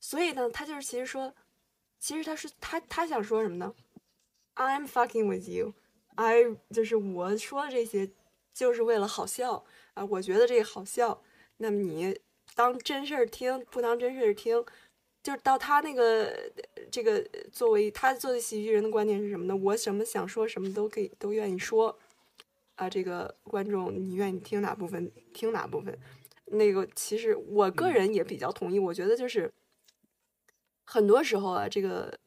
[0.00, 1.34] 所以呢，他就是其实说，
[1.98, 3.74] 其实他是他他想说什么呢
[4.54, 5.74] ？I'm fucking with you。
[6.18, 8.10] I 就是我说的这些，
[8.52, 10.04] 就是为了好笑啊！
[10.04, 11.22] 我觉得这个好笑，
[11.58, 12.18] 那么你
[12.56, 14.64] 当真事儿听，不当真事儿听，
[15.22, 16.36] 就是到他那个
[16.90, 19.54] 这个作为他作为喜剧人的观点是什么呢？
[19.54, 21.96] 我什么想说什么都可以都愿意说
[22.74, 22.90] 啊！
[22.90, 25.96] 这个观众你愿意听哪部分听哪部分，
[26.46, 29.52] 那个其实我个人也比较同意，我觉得就是
[30.84, 32.18] 很多时候啊，这个。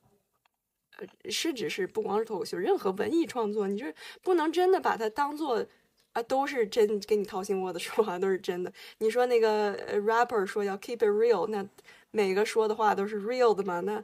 [1.29, 5.65] 是指是不光是脱口秀，任何文艺创作，你就是不能真的把它当做
[6.13, 8.71] 啊，都是真给你掏心窝子 说话都是真的。
[8.99, 11.65] 你说那个 rapper 说要 keep it real，那
[12.11, 13.79] 每个说的话都是 real 的嘛？
[13.79, 14.03] 那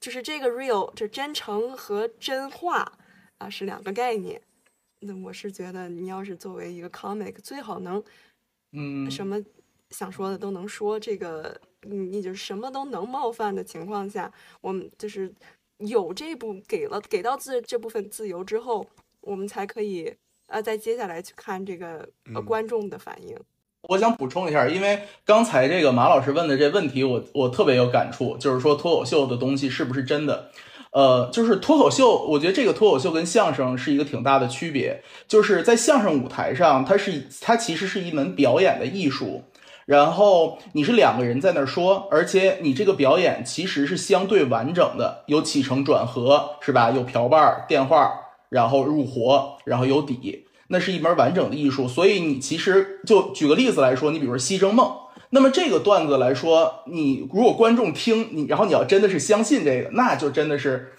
[0.00, 2.90] 就是这个 real，这真诚和真话
[3.38, 4.40] 啊是两个概念。
[5.00, 8.02] 那我是觉得，你要是作为一个 comic，最好能
[8.72, 9.38] 嗯什么
[9.90, 10.98] 想说的都能说。
[10.98, 15.32] 这个你你就什么都能冒犯的情况下，我们就是。
[15.86, 18.86] 有这部给了给到自这部分自由之后，
[19.20, 20.14] 我们才可以
[20.46, 23.36] 呃，再接下来去看这个呃观众的反应。
[23.88, 30.50] 我想补充一下，因为刚才这个马老师问的这问题，我我特别有感触，就是说脱口秀的东西是不是真的？
[30.92, 39.42] 呃，就是脱口秀，我觉得这个脱口秀跟相声是一个挺大的区别，就是在相声舞台上，它是它其实是一门表演的艺术。
[39.92, 46.90] 然后你是两个人在那儿说，而且你这个表演其实是相对完整的，有起承转合，是吧？
[46.92, 48.10] 有瓢把电话，
[48.48, 51.86] 然后入活，然后有底，那是一门完整的艺术。
[51.86, 54.86] 所以你其实就举个例子来说，你比如说《西征梦》，
[55.28, 60.94] 那么这个段子来说，你如果观众听你，然后你要真的是相信这个，那就真的是，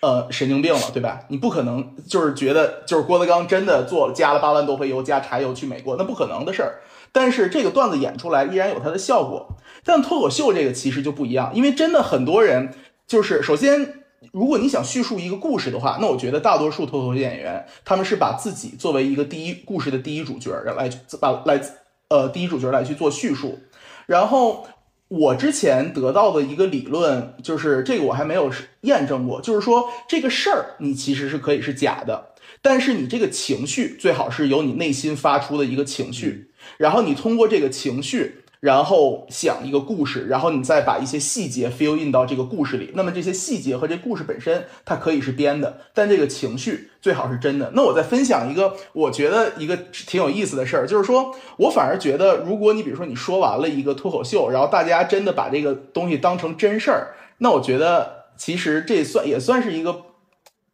[0.00, 1.20] 呃，神经病了，对吧？
[1.28, 6.80] 你不可能就是觉得就是郭德纲真的做加了八万多回油加柴油去美国，那不可能的事儿。
[7.14, 12.74] 但是这个段子演出来依然有它的效果，但脱口秀这个其实就不一样，因为真的很多人
[13.06, 21.60] 就是首先，如果你想叙述一个故事的话，那我觉得大多数脱口秀演员他们是把自己作为一个第一故事的第一主角来把来
[22.08, 23.60] 呃第一主角来去做叙述。
[24.06, 24.66] 然后
[25.06, 28.50] 我之前得到的一个理论就是这个我还没有
[28.80, 36.50] 验证过，就是说这个事儿你其实是可以是假的，但是你这个情绪最好是由你内心发出的一个情绪。
[36.78, 42.90] 然后你通过这个情绪，然后想一个故事，然后你再把一些细节 fill in 到这个故事里。
[42.94, 47.72] 那么这些细节和这故事本身，它可以是编的，但这个情绪最好是真的。
[47.74, 60.02] 那我再分享一个，我觉得一个挺有意思的事儿，就是说我反而觉得，如果你比如说你说完了一个脱口秀，然后大家真的把这个东西当成真事儿，那我觉得其实这算也算是一个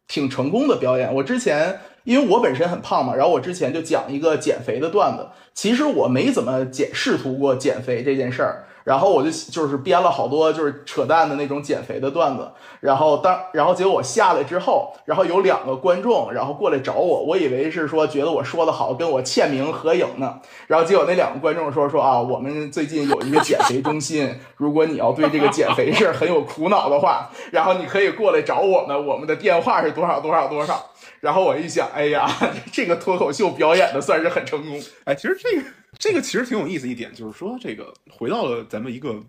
[0.07, 1.13] 挺成功的表演。
[1.15, 1.81] 我之前。
[2.03, 8.65] 因为我本身很胖嘛，然后我之前就讲一个减肥的段子，其实我没怎么减试图过减肥这件事儿。
[8.83, 12.49] 然后我就就是编了好多就是扯淡的那种减肥的段子，
[12.79, 30.87] 然后当然后结果我下来之后，然后有两个观众然后过来找我，我以为是说觉得我说的好，跟我签名合影呢，然后结果那两个观众说说啊，我们最近有一个减肥中心， 如果你要对这个减肥事儿很有苦恼的话，然后你可以过来找我们，我们的电话是多少多少多少。
[31.21, 32.27] 然后我一想，哎呀，
[32.73, 34.81] 这个脱口秀表演的算是很成功。
[35.05, 35.69] 哎，其实这个
[35.99, 39.23] 这个其实挺有意思一点，就是说这个回到了咱们一个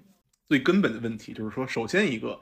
[0.49, 2.41] 最根本的问题，就是说，首先一个，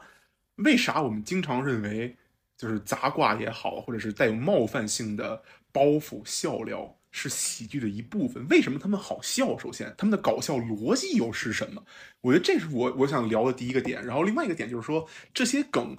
[0.56, 2.16] 为啥我们经常认为
[2.56, 5.42] 就是杂挂也好，或者是带有冒犯性的
[5.72, 8.46] 包袱笑料是喜剧的一部分？
[8.48, 9.58] 为什么他们好笑？
[9.58, 11.84] 首先，他们的搞笑逻辑又是什么？
[12.20, 14.00] 我觉得这是我我想聊的第一个点。
[14.06, 15.98] 然后另外一个点就是说，这些梗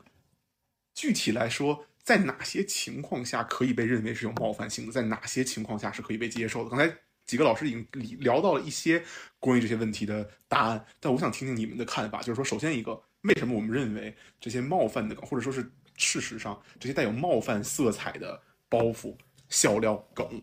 [0.96, 1.86] 具体来说。
[2.04, 4.92] 在哪些情况下可以被认为是有冒犯性的？
[4.92, 6.70] 在哪些情况下是可以被接受的？
[6.70, 6.94] 刚才
[7.26, 7.88] 几个老师已经
[8.20, 9.04] 聊到了一些
[9.40, 12.20] 关于这些问题的答案，但我想听听你们的看法。
[12.22, 19.16] 就是说，首先一个，为什么我们认为这些冒犯的，或者说是事实上这些带有冒犯色彩的包袱、
[19.48, 20.42] 笑料、梗，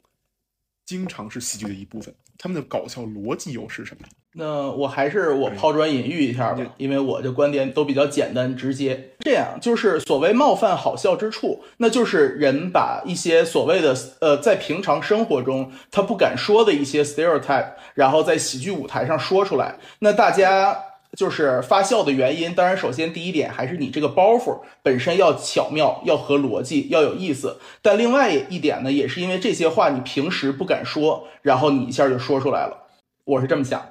[0.86, 2.14] 经常是喜剧的一部分？
[2.38, 4.08] 他们的搞笑逻辑又是什么？
[4.40, 9.10] 那我还是我抛砖引玉一下吧，因为我的观点都比较简单直接。
[9.18, 19.74] 这样就是所谓冒犯好笑之处，那就是人把一些所谓的呃在平常生活中他不敢说的一些 stereotype，然后在喜剧舞台上说出来。
[19.98, 20.84] 那大家
[21.16, 27.58] 就是发笑的原因，当然首先第一点还是你这个包袱本身要巧妙，要合逻辑，要有意思。
[27.82, 32.84] 但另外一点呢，也是因为这些话你平时不敢说，然后你一下就说出来了。
[33.24, 33.84] 我是这么想。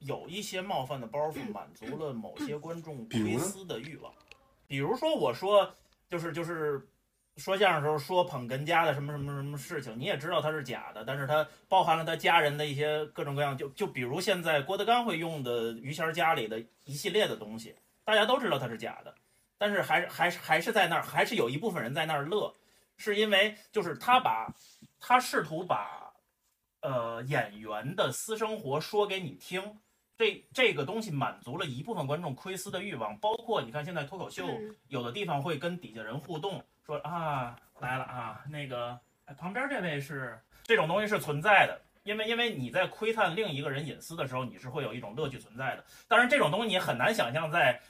[0.00, 4.12] 有一些冒犯的包袱，满足了某些观众 窥私的欲望。
[4.66, 5.74] 比如说，我说
[6.08, 6.86] 就是就是
[7.36, 17.74] 说相声时候说捧哏家的什么什么什么事情，你也知道他是假的，但是他包含了他家人的一些各种各样，就就比如现在郭德纲会用的于谦家里的一系列的东西，
[18.04, 19.14] 大家都知道他是假的，
[19.56, 22.54] 但是还是还是还是在那儿，还是有一部分人在那儿乐，
[22.96, 24.54] 是因为就是他把
[25.00, 26.12] 他试图把
[26.82, 29.78] 呃演员的私生活说给你听。
[30.18, 34.48] 这这个东西满足了一部分观众窥私的欲望，包括你看现在脱口秀
[34.88, 38.98] 有的地方会跟底下人互动，说啊来了啊那个
[39.38, 45.84] 旁边这位是这种东西是存在的，因为因为你在窥探另一个人隐私的时候，你是会有一种乐趣存在的。
[46.08, 47.80] 当然这种东西你很难想象在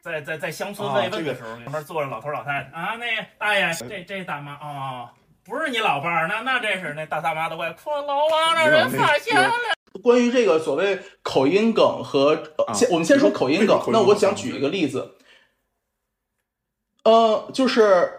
[0.00, 3.06] 在在在乡村慰问的时候，旁边坐着老头老太太啊，那
[3.38, 5.14] 大爷这这大妈啊
[5.44, 9.77] 不是你老伴儿，那那这是那大大妈的外说老王让人发现了。
[10.02, 12.42] 关于这个所谓口音梗和
[12.74, 13.80] 先，我们先说口音梗。
[13.88, 15.14] 那我想举一个例子，
[17.04, 18.10] 呃，就是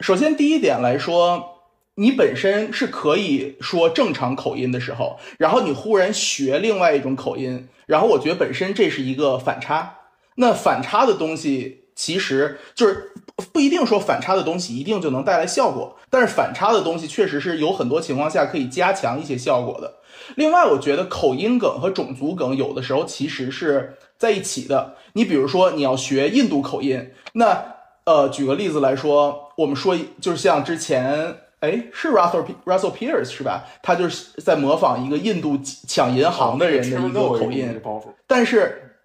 [0.00, 1.60] 首先第一点来说，
[1.96, 10.00] 你本身是可以说正常口音的时候，然后你忽然学另外一种口音，然后我觉得本身这是一个反差。
[10.36, 13.12] 那反差的东西其实就是
[13.52, 20.00] 不一定说反差的东西一定就能带来效果，但是反差的东西确实是有很多情况下可以加强一些效果的。
[20.36, 24.94] 另外，我觉得口音梗和种族梗有的时候其实是在一起的。
[25.12, 27.74] 你比如说，你要学印度口音，那
[28.04, 33.64] 呃，举个例子来说，我们说就是像之前，哎，是 Russell Russell Pierce 是吧？
[33.82, 37.80] 他就是在模仿一个印度抢银行的人的一个口音，
[38.26, 38.96] 但是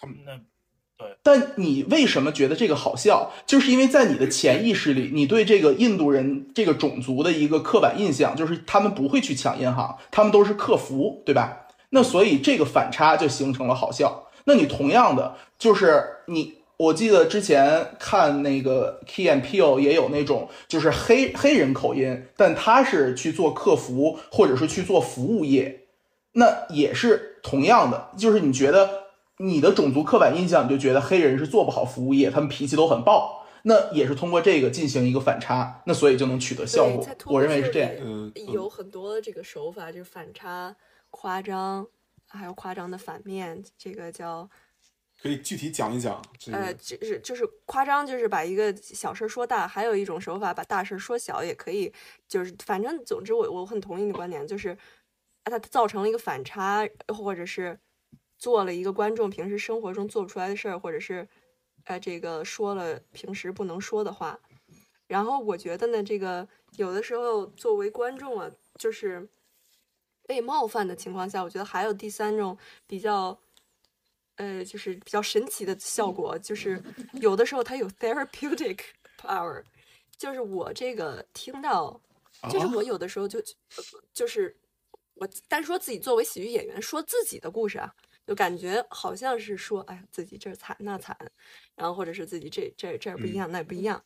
[0.00, 0.16] 他们
[1.22, 3.30] 但你为什么觉得这个好笑？
[3.46, 11.66] 就是因为在你的潜意识里，你对这个印度人这个种族的一个刻板印象，就是他们不会去抢银行，他们都是客服，对吧？
[11.90, 14.28] 那所以这个反差就形成了好笑。
[14.44, 25.84] 那你同样的，就是你，我记得之前看那个 Key and Peel 也有那种，就是黑黑人口音，但他是去做客服或者是去做服务业，
[26.32, 29.03] 那也是同样的，就是你觉得。
[29.38, 37.04] 你的种族刻板印象，你就觉得黑人是做不好服务业，他们脾气都很暴，那也是通过这个进行一个反差，那所以就能取得效果。
[37.26, 37.90] 我认为是这样。
[38.00, 40.76] 嗯，有很多这个手法，就是反差、
[41.10, 41.84] 夸张，
[42.28, 44.48] 还有夸张的反面，这个叫。
[45.20, 46.22] 可以具体讲一讲。
[46.52, 51.92] 呃，就是就是夸张，就是把一个小事说大；还有一种手法，把大事说小，也可以。
[52.28, 54.76] 就是反正总之，我我很同意你的观点，就是
[55.44, 57.76] 它造成了一个反差，或者是。
[58.44, 61.26] 做了一个观众平时生活中做不出来的事儿，或者是，
[61.84, 64.38] 呃，这个说了平时不能说的话。
[65.06, 69.26] 然后我觉得呢，这个有的时候作为观众啊，就是
[70.26, 73.38] 被冒犯的情况下，我觉得还有第三种比较，
[74.36, 76.82] 呃，就是比较神奇的效果，就是
[77.14, 78.78] 有的时候它有 therapeutic
[79.18, 79.62] power，
[80.18, 81.98] 就是我这个听到，
[82.50, 83.42] 就是我有的时候就
[84.12, 84.54] 就是
[85.14, 87.94] 我单说自己作为喜剧演员说自己的故事啊，
[88.26, 91.16] 就感觉好像是说，哎呀，自己这儿惨那惨，
[91.74, 94.02] 然后或者是自己这这这不一样那不一样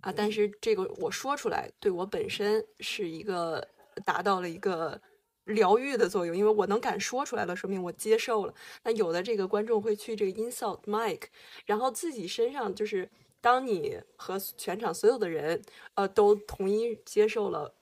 [0.00, 0.12] 啊。
[0.14, 3.66] 但是这个我说出来，对我本身是一个
[4.04, 5.00] 达到了一个
[5.44, 8.54] 疗愈的作用，因为我能敢说出来了，说明我接受了。
[8.84, 11.28] 那有的这个观众会去这个 insult Mike，
[11.66, 13.10] 然后自己身上就是
[13.40, 15.62] 当你和全场所有的人
[15.94, 17.74] 呃都统一接受了。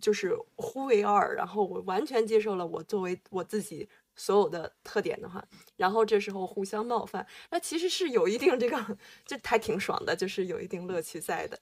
[0.00, 5.44] 就是互为二，然后我完全接受了我作为我自己所有的特点的话，
[5.76, 11.58] 然后这时候互相冒犯，那其实是有一定这个，就还挺爽的，就是有一定乐趣在的。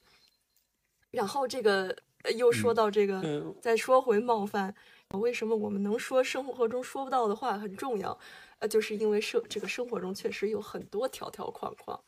[1.10, 1.96] 然后这个
[2.36, 4.74] 又说到这个，再说回冒犯，
[5.10, 8.18] 为什么我们能说生活中说不到的话很重要？
[8.58, 12.02] 呃，就是因为生这个生活中确实有很多条条框框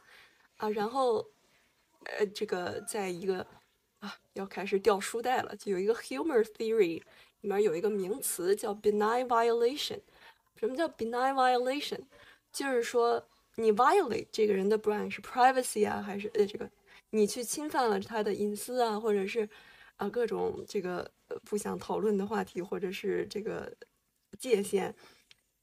[0.56, 1.26] 啊，然后
[2.04, 3.46] 呃，这个在一个
[4.00, 4.16] 啊。
[4.34, 7.00] 要开始掉书袋了，就有一个 humor theory
[7.40, 10.00] 里面有一个名词叫 benign violation。
[10.56, 12.00] 什么叫 benign violation？
[12.52, 16.70] 就是说你 violate 这个人的 brand 是 privacy 啊，还是呃这个
[17.10, 19.48] 你去侵犯了他的隐私啊，或者是
[19.96, 21.10] 啊各种这个
[21.44, 23.72] 不想讨论的话题，或者是这个
[24.38, 24.94] 界限。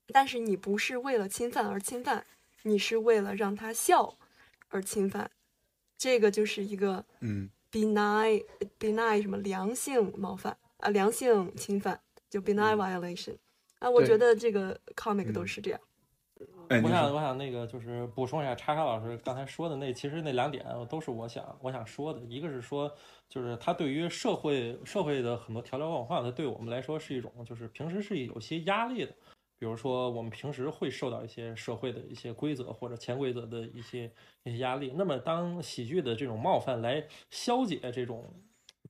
[0.07, 2.25] 但是你不是为了侵犯而侵犯，
[2.63, 4.17] 你是为了让他笑
[4.69, 5.31] 而侵犯，
[5.97, 7.49] 这个就是一个嗯。
[7.71, 8.43] benign
[8.77, 13.37] benign 什么良性冒犯啊，良性侵犯就 benign violation
[13.81, 15.79] 啊，我觉得这个 comic 都是这样。
[16.69, 22.19] 我想，我想那个就是补充一下，叉叉老师刚才说的那，其实那两点都是我想我想说的。
[22.21, 22.91] 一个是说，
[23.27, 29.11] 就是他对于社会社会的很多条条框框，他对我们来说是一种，就是平时是有些压力的。
[29.59, 34.11] 比如说，我们平时会受到一些社会的一些规则或者潜规则的一些
[34.43, 34.93] 一些压力。
[34.95, 38.33] 那么，当喜剧的这种冒犯来消解这种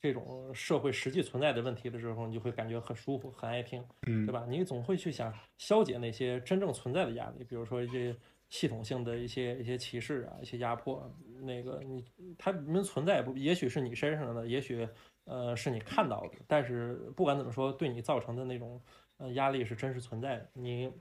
[0.02, 4.46] 这种社会实际存在的问题的时候，你就会感觉很舒服、很爱听，嗯，对吧？
[4.50, 8.16] 你总会去想消解那些真正存在的压力，比如说一些
[8.50, 11.10] 系统性的一些一些歧视啊、一些压迫。
[11.44, 12.04] 那个你
[12.38, 13.38] 它们存在不？
[13.38, 14.88] 也许是你身上的，也许
[15.26, 16.32] 呃是你看到的。
[16.48, 18.82] 但是不管怎么说，对你造成的那种。
[19.18, 20.50] 呃，压力是真实存在的。
[20.54, 20.92] 你，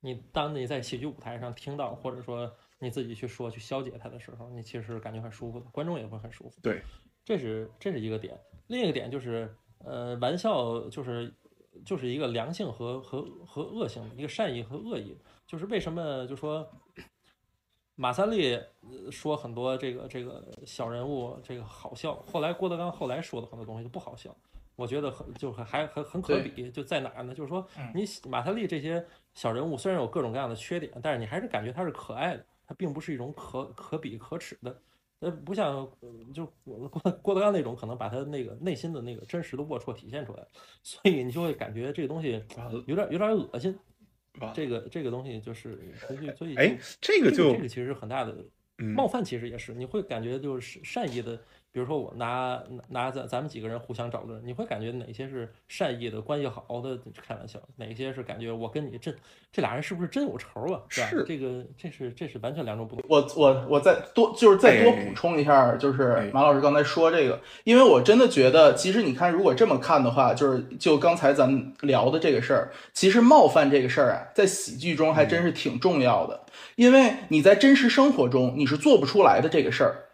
[0.00, 6.60] 你当你在喜剧舞台上听到，或者说你自己去说去消解它的时候，你其实感觉很舒服的，观众也会很舒服。
[6.60, 6.82] 对，
[7.30, 8.36] 这是这是一个点。
[8.66, 9.54] 另一个点就是，
[9.84, 11.32] 呃，玩笑就是
[11.84, 15.16] 就是一个良性和和和恶性的一个善意和恶意。
[15.46, 16.68] 就是为什么就说
[17.94, 18.60] 马三立
[19.12, 24.36] 说很多这个这个小人物这个好笑，后来郭德纲后来说的很多东西就不好笑。
[24.74, 27.32] 我觉得很就很还很很可比，就在哪儿呢？
[27.32, 27.64] 就是说，
[27.94, 34.76] 你马三立这些小人物虽然有各种各样的缺点，但是你还是感觉他是可爱的，他并不是一种可可比可耻的。
[35.20, 35.88] 呃，不像
[36.34, 36.88] 就郭
[37.22, 40.46] 郭德纲那种，可能把他那个内心的那个真实的龌龊体现出来，
[40.82, 42.42] 所以你就会感觉这个东西
[42.86, 43.78] 有点有点恶心。
[44.54, 48.34] 这个这个东西就是，所以所以哎，这个就这个其实很大的
[48.78, 51.38] 冒犯，其实也是你会感觉就是善意的。
[51.72, 59.14] 比如说我拿拿咱咱们几个人互相找论，你会感觉哪些是善意的关系好的开玩笑，哪些是感觉我跟你这
[59.52, 60.82] 这俩人是不是真有仇啊？
[60.88, 63.04] 是这个这是这是完全两种不同。
[63.08, 80.06] 我我我再多就是再多补充一下，就是马老师刚才说这个，因为我真的觉得，其实你看，如果这么看的话，就是就刚才咱们聊的这个事儿，其实冒犯这个事儿啊，在喜剧中还真是挺重要的，因为你在真实生活中你是做不出来的这个事儿。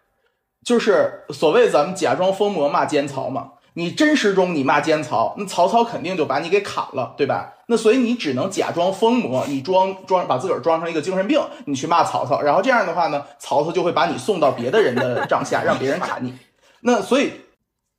[0.67, 7.53] 就是所谓咱们假装疯魔骂奸曹嘛，你真实中你骂奸曹，那曹操肯定就把你给砍了，对吧？
[7.69, 16.35] 那所以你只能假装疯魔，你装装把自个儿装成一个精神病，你去骂曹操，然后这样的话呢，曹操就会把你送到别的人的帐下，让别人砍你。
[16.81, 17.33] 那所以。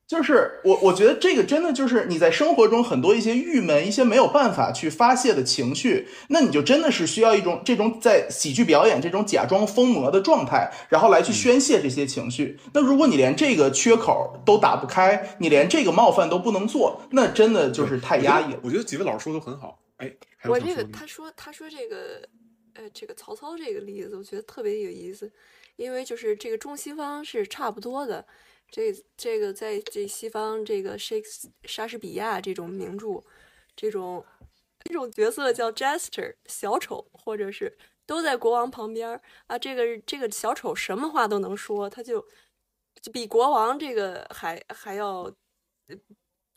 [0.07, 12.57] 就是我，我觉得这个真的就是你在生活中很多一些郁闷、一些没有办法去发泄的情绪，那你就真的是需要一种这种在喜剧表演这种假装疯魔的状态，然后来去宣泄这些情绪。
[12.73, 18.59] 那如果你连这个缺口都打不开，你连这个冒犯都不能做，那真的就是太压抑了。
[18.63, 19.77] 我觉得几位老师说的很好。
[19.97, 20.09] 哎，
[20.45, 22.21] 我这个他说他说这个
[22.75, 25.29] 呃这个曹操这个例子，我觉得特别有意思，
[25.75, 28.25] 因为就是这个中西方是差不多的。
[28.69, 33.23] 这这个在这西方，这个 Shakespeare 莎士比亚这种名著，
[33.75, 34.25] 这种
[34.83, 39.57] 这种角色叫 jester 小丑，或者是都在国王旁边啊。
[39.57, 42.21] 这个这个小丑什么话都能说，他就
[43.01, 45.33] 就比国王这个还还要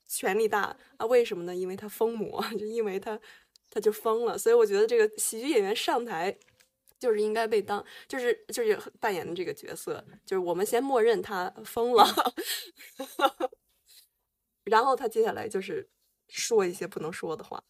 [0.08, 1.06] 权力大啊？
[1.06, 1.54] 为什么呢？
[1.54, 3.18] 因为他疯魔， 就因为他
[3.70, 4.36] 他就疯了。
[4.36, 6.36] 所以我觉得这个喜剧演员上台
[7.00, 12.04] 就是应该被当，就是就是扮演的这个角色，就是我们先默认他疯了，
[14.64, 15.88] 然后他接下来就是
[16.28, 17.64] 说一些不能说的话。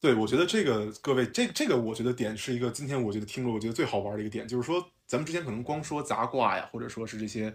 [0.00, 7.52] 对，我觉得这个各位，这这个我觉得点是一个今天我觉得听了我觉得最好玩的一个点，就是说咱们之前可能光说杂挂呀，或者说是这些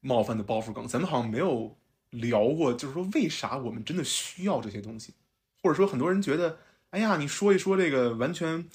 [0.00, 1.74] 冒犯的包袱梗，咱们好像没有
[2.10, 5.14] 聊过，就是说为啥我们真的需要这些东西，
[5.62, 6.58] 或者说很多人觉得，
[6.90, 8.68] 哎呀，你说一说这个完全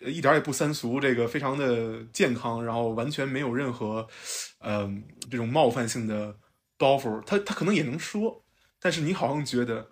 [0.00, 4.06] 一点也不三俗，这个非常的健康，然后完全没有任何
[4.60, 6.36] 嗯、这种冒犯性的
[6.76, 8.42] 包袱，他他可能也能说，
[8.80, 9.88] 但是你好像觉得。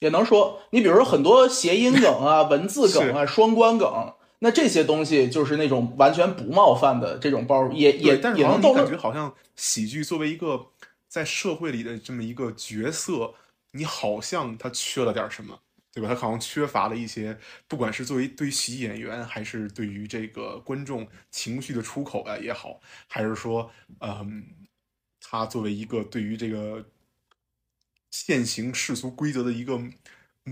[0.00, 8.90] 也能说，你比如说很多谐音梗啊、 文字梗啊、双关梗，那这些东西就是那种完全不冒犯的这种包，也也对，但是好像你感也能逗乐。
[8.90, 10.68] 觉好像喜剧作为一个
[11.06, 13.34] 在社会里的这么一个角色，
[13.72, 15.58] 你好像他缺了点什么，
[15.92, 16.08] 对吧？
[16.08, 23.70] 他好像缺乏了一些，不管是作为对喜剧演员，还是对于这个观众情绪的出口啊也好，还是说，
[24.00, 24.44] 嗯，
[25.20, 26.86] 他作为一个对于这个
[28.10, 29.80] 现行世俗规则的一个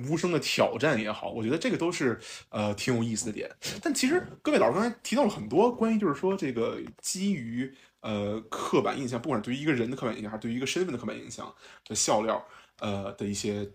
[0.08, 2.20] 无声的挑战也好，我觉得这个都是
[2.50, 3.50] 呃挺有意思的点。
[3.82, 11.52] 但其实各位老师刚才提到了很多关于就是说这个基于呃刻板印象，不管是对于一个人的刻板印象，还是对于一个身份的刻板印象
[11.86, 12.44] 的笑料，
[12.80, 13.70] 呃的一些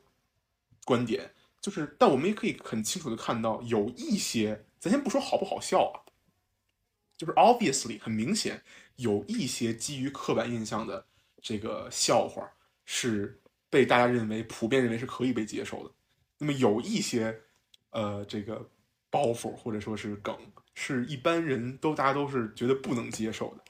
[0.86, 1.32] 观点，
[1.64, 5.96] 就是但我们也可以很清楚的看到，有一些咱先不说好不好笑啊，
[7.18, 8.62] 就是 obviously 很明显
[8.98, 11.06] 有一些基于刻板印象的
[11.42, 12.52] 这个笑话
[12.84, 15.94] 是被大家认为普遍认为是可以被接受的。
[16.38, 17.40] 那么有一些
[17.92, 18.70] 呃这个
[19.10, 20.38] 包袱或者说是梗，
[20.74, 23.64] 是一般人都大家都是觉得不能接受的。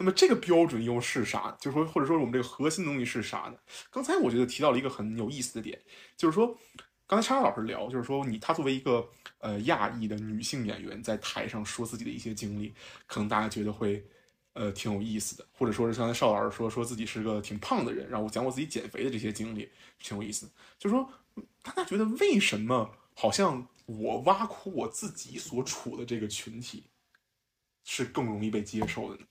[0.00, 1.56] 那么这个标准又是啥？
[1.58, 3.56] 就是说，或者说我们这个核心东西是啥呢？
[3.90, 5.80] 刚才我觉得提到了一个很有意思的点，
[6.16, 6.56] 就是说，
[7.08, 12.74] 刚才莎莎老师聊，就是说你她作为一个呃亚裔的女性演员，在台上说自己的一些经历，
[13.06, 14.06] 可能大家觉得会
[14.52, 20.46] 呃挺有意思的，或者说是刚才邵老师说说自己是个挺胖的人，然后我讲我自己减肥的这些经历，挺有意思。
[20.78, 21.10] 就是说，
[21.62, 26.84] 大家觉得为什么好像我挖苦我自己所处的这个群体
[27.84, 29.26] 是更容易被接受的呢？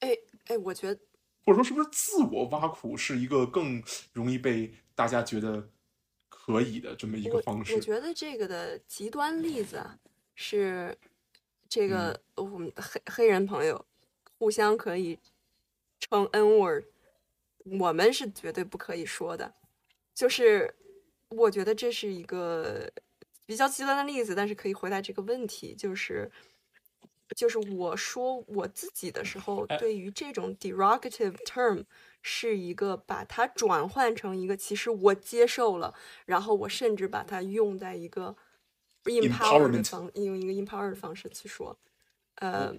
[0.00, 0.08] 哎
[0.46, 1.00] 哎，我觉得
[1.44, 3.80] 或者说是不是自我挖苦是一个更
[4.12, 5.70] 容易被大家觉得
[6.28, 7.80] 可以的这么一个方式我？
[7.80, 9.96] 觉得这个的极端例子啊，
[10.34, 10.98] 是
[11.68, 13.86] 这个嗯我们的黑黑人朋友
[14.38, 15.16] 互相可以
[16.00, 16.86] 称 N word，
[17.78, 19.54] 我们是绝对不可以说的。
[20.12, 20.74] 就是
[21.28, 22.90] 我觉得这是一个
[23.46, 26.28] 比较极端的例子，但是可以回答这个问题，就是
[27.36, 31.84] 就是我说我自己的时候，哎对于这种 derogative term
[32.22, 35.94] 是一个把它转换成一个其实我接受了，
[36.26, 38.36] 然后我甚至把它用在一个
[39.04, 41.78] empower 的 Empowerment 方，用一个 empower 的方式去说，
[42.36, 42.74] 呃，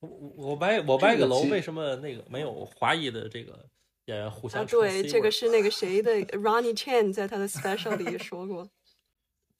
[0.00, 3.68] 我我我掰我掰个楼，为什么那个没有华裔的这个
[4.06, 8.70] 演员互啊，相啊对，这个是那个谁的 Ronnie Chan 在他的 special 里也说过，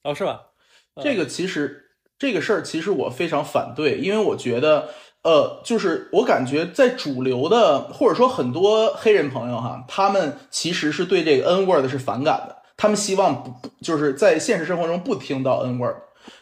[0.05, 0.53] 哦是吧？
[0.95, 1.90] 呃这个其实
[2.21, 4.89] 这个事儿，其实我非常反对，因为我觉得，
[5.23, 15.95] 呃，就是我感觉在主流的，或者说很多黑人朋友哈，他们其实是对这个 N word 是反感的，他们希望不不就是在现实生活中不听到 N word。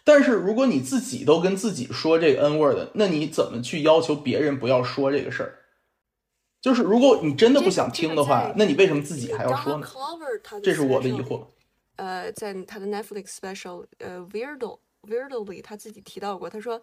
[0.04, 5.56] 但是如果你自己都跟自己说这个 N word，那你怎么去要求别人不要说这个事儿？
[6.62, 9.88] 就是如果你真的不想听的话，那你为什么自己还要说呢
[10.62, 11.46] 这是我的疑惑。
[11.96, 16.82] 呃，在他的 Netflix special 呃 Weirdo 里，他自己提到过，他说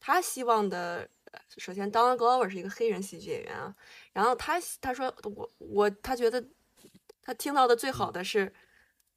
[0.00, 3.74] 他希望的，呃首先 Donald Glover 是一个黑人喜剧演员啊，
[4.12, 6.44] 然后他他说我我他觉得
[7.22, 8.52] 他听到的最好的是，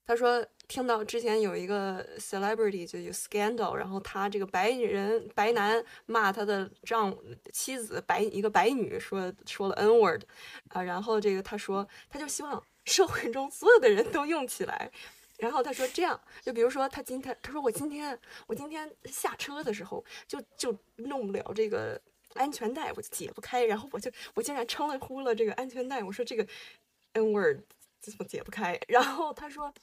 [0.05, 7.17] 他说听到之前有一个 celebrity 就有 scandal，然后他这个白人白男骂他的丈
[7.51, 10.23] 妻子白一个白女说说了 N word
[10.69, 14.91] 啊，然后这个他说他就希望社会中所有的人都用起来。
[15.37, 18.17] 然后他说这样，就比如说他今天，他说我今天
[18.47, 22.01] 我今天下车的时候就就弄不了这个
[22.35, 26.47] 安全带，我就解不开，然后我就我竟然撑了呼了这个安全带，我说这个
[27.13, 27.59] N word
[27.99, 28.79] 怎么解不开？
[28.87, 29.73] 然后他说，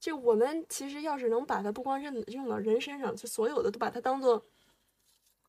[0.00, 4.42] 就我们其实要是能把它不光用用到人身上，就所有的都把它当做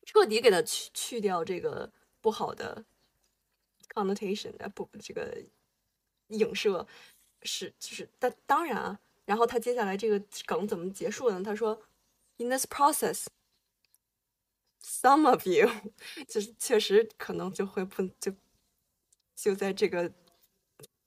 [0.04, 1.90] 彻底给它去去掉这个
[2.20, 2.84] 不好的
[3.94, 5.42] connotation 啊，不这个
[6.28, 6.86] 影射
[7.42, 9.00] 是就是，但当然啊。
[9.28, 11.42] 然后他接下来这个梗怎么结束呢？
[11.44, 11.82] 他说
[12.38, 13.26] ，In this process,
[14.82, 15.68] some of you
[16.26, 18.32] 就是确实可能就会不就
[19.36, 20.10] 就在这个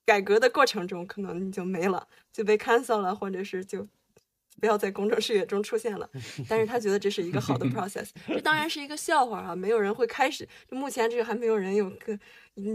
[0.05, 3.87] 改革的过程中，可能你就没了，就被 cancel 了，或者是就
[4.59, 6.07] 不要在公众视野中出现了。
[6.47, 12.19] 但是他觉得这是一个好的 process， 这当然是一个笑话啊，没有人会开始，就目前这个还没有人有个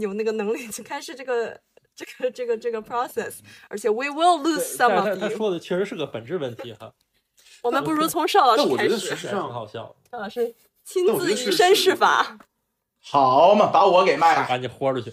[0.01, 1.61] 有那个能力去开始这个
[1.97, 5.29] 这个这个这个 process，而且 we will lose some 但是 of 他。
[5.29, 6.93] 说的确实是个本质问题哈，
[7.63, 12.37] 我们不如从邵老但我觉得师开始，实际上好笑，邵老师亲但我觉自得是是以身试法。
[13.01, 14.45] 好嘛，把我给卖了。
[14.47, 15.11] 把你豁出去。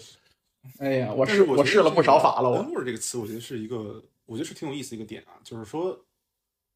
[0.79, 5.99] 哎呀，我试是我试了不少法了，我 word 这个词，我觉得是一个，我觉得是挺有意思一个点啊，就是说，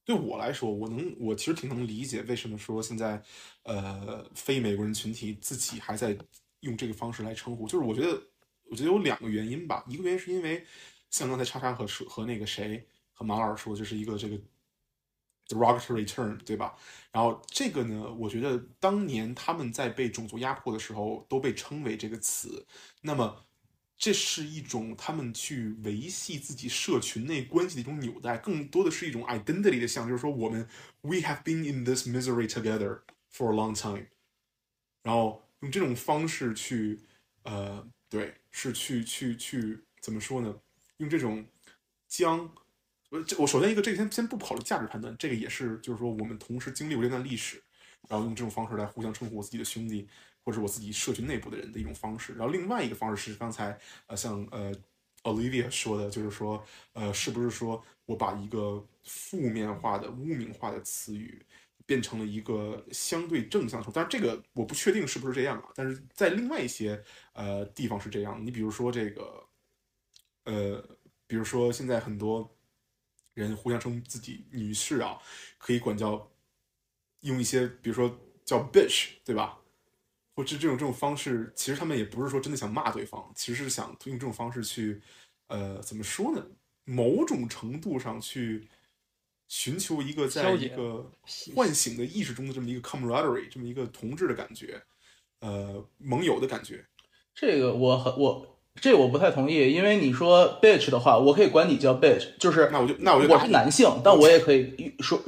[0.06, 3.22] 对我来说，我能，我其实挺能理解为什么说现在，
[3.64, 6.18] 呃，非美国人群体自己还在
[6.62, 8.22] 用这个方式来称呼，就是我觉得，
[8.70, 10.66] 我觉得有两个原因吧，一个原因是因为
[11.10, 14.40] 像刚才叉叉和和那个谁和马老师说，这是一个这个
[15.48, 16.76] derogatory term，对吧？
[17.12, 22.68] 然后这个呢，我觉得当年他们在被种族压迫的时候，都被称为这个词。
[23.02, 23.44] 那么，
[23.98, 30.68] 这是一种他们去维系自己社群内关系的一种纽带，更多的是一种 identity 的象征，就是说我们
[31.02, 33.02] we have been in this misery together
[33.34, 34.06] for a long time，
[35.02, 37.00] 然后用这种方式去，
[37.44, 40.60] 呃，对，是去去去怎么说呢？
[40.98, 41.46] 用这种
[42.08, 42.50] 将
[43.10, 47.62] 呃，这我首先一个，这个先先不考虑价值判断，这个也是就是说我们同时经历过这段历史，
[48.08, 50.08] 然后用这种方式来互相称呼我自己的兄弟，
[50.44, 52.34] 或者我自己社群内部的人的一种方式。
[52.34, 54.72] 然后另外一个方式是刚才呃像呃
[55.24, 61.44] Olivia 说的，就是说呃是不是说我把一个负面化的污名化的词语
[61.90, 65.70] 变成了一个相对正向的，但是这个我不确定是不是这样啊。
[65.74, 69.44] 但是在另外一些呃地方是这样，你比如说这个
[70.44, 72.56] 呃，比如说现在很多。
[73.36, 75.18] 人互相称自己女士啊，
[75.58, 76.30] 可以管叫
[77.22, 79.58] 用一些，比如说叫 bitch，对吧？
[80.36, 85.02] 或者这种这种方式，其实他们也不是说真的想骂对方，其实是想用这种方式去，
[85.48, 86.46] 呃，怎么说呢？
[86.84, 88.68] 某种程度上去
[89.50, 91.12] 寻求一个在一个
[91.56, 94.82] 唤醒的意识中的这么一个 camaraderie，这么一个同志的感觉，
[95.42, 96.86] 呃，盟友的感觉。
[97.34, 98.46] 这个我很我
[98.76, 105.20] 这个我不太同意，因为你说 bitch 的话，我可以管你叫 bitch，就是那我就那我就我是男性，但我也可以说，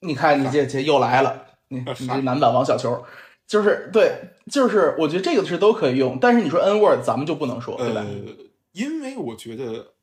[0.00, 3.02] 你看你这 这又来了，你你这男版王小球，
[3.46, 4.12] 就是对，
[4.52, 8.02] 就是我觉得这个是都可以用，但是你说 n word 咱们就不能说，对吧？
[8.02, 8.36] 呃，
[8.72, 9.94] 因为我觉得，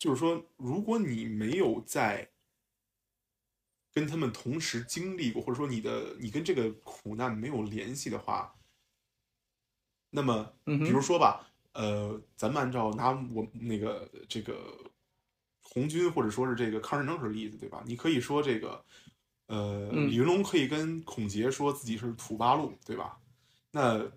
[0.00, 2.30] 就是说，如果你没有在
[3.92, 8.56] 跟他们同时经历过，或者说你的你跟这个苦难没有联系的话，
[10.08, 14.74] 那么，比如说吧，呃，咱们按照拿我那个这个
[15.60, 17.82] 红军或者说是这个抗日战争的例子，对吧？
[17.84, 18.82] 你可以说这个，
[19.48, 23.20] 呃，嗯李云龙可以跟孔杰说自己是土八路，对吧？
[23.70, 24.10] 那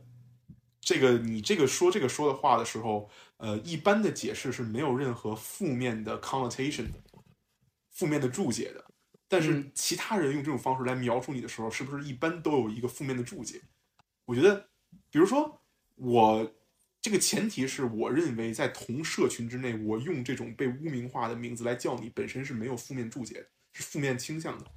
[0.79, 3.09] 这个你这个说这个说的话的时候，
[3.43, 7.03] 呃，一般的解释是没有任何负面的 connotation 的，
[7.91, 8.85] 负面的注解的。
[9.27, 13.61] 但是嗯其他人用这种方式来描述你的时候，是不是一般都有一个负面的注解？
[14.23, 14.69] 我觉得，
[15.11, 15.61] 比如说
[15.95, 16.53] 我
[17.01, 24.71] 这个前提是我认为在同社群之内，我用这种被污名化的名字来叫你，本身是没有负面注解的，是负面倾向的。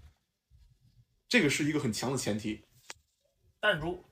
[1.28, 2.64] 这个是一个很强的前提。
[3.60, 4.02] 但如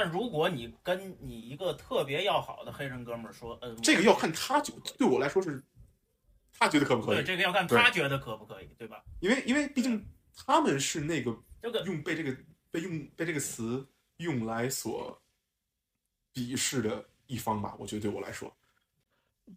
[0.00, 5.60] 但如果你跟你一个特别要好的黑人哥们儿说，嗯，这个要看他觉，对我来说是，
[6.56, 7.24] 他觉得可不可以对？
[7.24, 9.02] 这个要看他觉得可不可以，对吧？
[9.18, 10.08] 因为因为毕竟
[10.46, 12.36] 他们是那个这个用被这个
[12.70, 13.84] 被用被这个词
[14.18, 15.20] 用来所
[16.32, 18.56] 鄙视的一方吧，我觉得对我来说，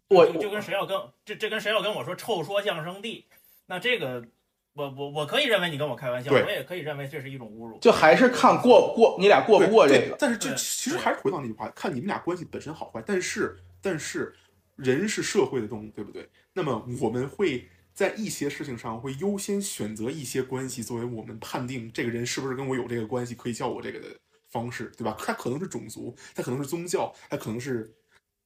[0.08, 3.28] 我就就跟谁要跟这这跟谁要跟我说臭说相声地，
[3.66, 4.26] 那这个
[4.74, 7.78] 我我我可以认为你跟我开玩笑，我也可以认为这是一种侮辱。
[7.80, 10.16] 就还是看过过你俩过不过这个。
[10.18, 13.02] 但是这其实还是回到那句话，看你们俩关系本身好坏。
[13.04, 14.34] 但是但是
[14.76, 16.28] 人是社会的动物，对不对？
[16.54, 24.06] 那么我们会在一些事情上会优先选择一些关系作为我们判定这个人是不是跟我有这个关系，可以叫我这个的
[24.48, 25.14] 方式，对吧？
[25.18, 27.92] 他可能是种族，他可能是宗教，他可能是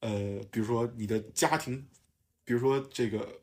[0.01, 1.87] 呃，比如说你的家庭，
[2.45, 3.41] 比如说这个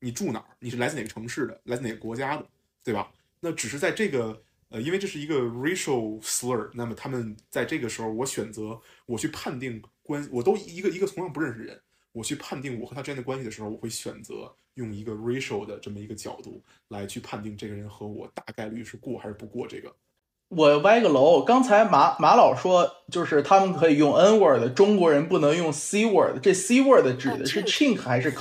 [0.00, 2.46] 你住哪儿，你是来自哪个城市的，来自哪个国家的，
[2.84, 3.10] 对吧？
[3.40, 11.80] 那只是在这个呃，因为这是一个 racial slur，那么他们在这个时候，我选择我去判定关，我都一个一个同样不认识的人，
[12.12, 19.94] 我去判定我和他之间的关系的时候，我会选择用一个 racial 的这么一个角度来去判定这个人和我大概率是过还是不过这个。
[20.48, 26.40] 我歪个楼，刚才马马老说，就是他们可以用 N word，中国人不能用 C word。
[26.42, 28.30] 这 C word 指的是啊 chink 还是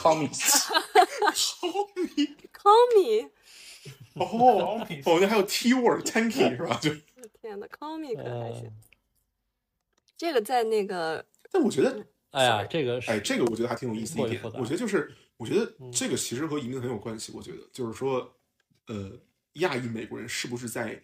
[1.38, 3.30] commie？Call me，
[4.16, 4.26] 哦
[5.06, 6.80] 哦，那还有 T word tanky 是吧？
[6.82, 6.92] 就，
[7.42, 8.74] 天呐 c a l l me 可还行呃。
[10.18, 17.32] 这个在那个但我觉得哎呀，这个是哎，这个我觉得还挺有意思一点我觉得就是，我觉得嗯这个其实和移民很有关系。
[17.34, 18.36] 我觉得就是说，
[18.88, 19.20] 呃，
[19.54, 21.04] 亚裔美国人是不是在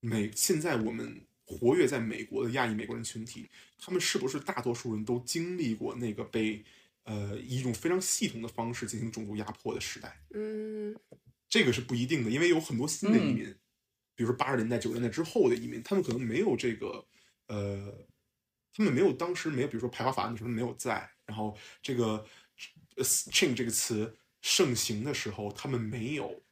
[0.00, 3.48] 美现在我们活跃在美国的亚裔美国人群体，
[3.80, 6.62] 他们是不是大多数人都经历过那个被
[7.06, 10.20] 呃以一种非常系统的方式进行种族压迫的时代？
[10.34, 10.94] 嗯
[11.48, 13.44] 这个是不一定的，因为有很多新的移民，
[14.16, 17.06] 比如说八十年代、九十年代之后的移民，他们可能没有这个，
[17.46, 18.06] 呃，
[18.72, 22.26] 他们没有当时没有，比如说排华法案的时候没有在，然后这个
[22.96, 26.42] 呃 “chain” 这个词盛行的时候，他们没有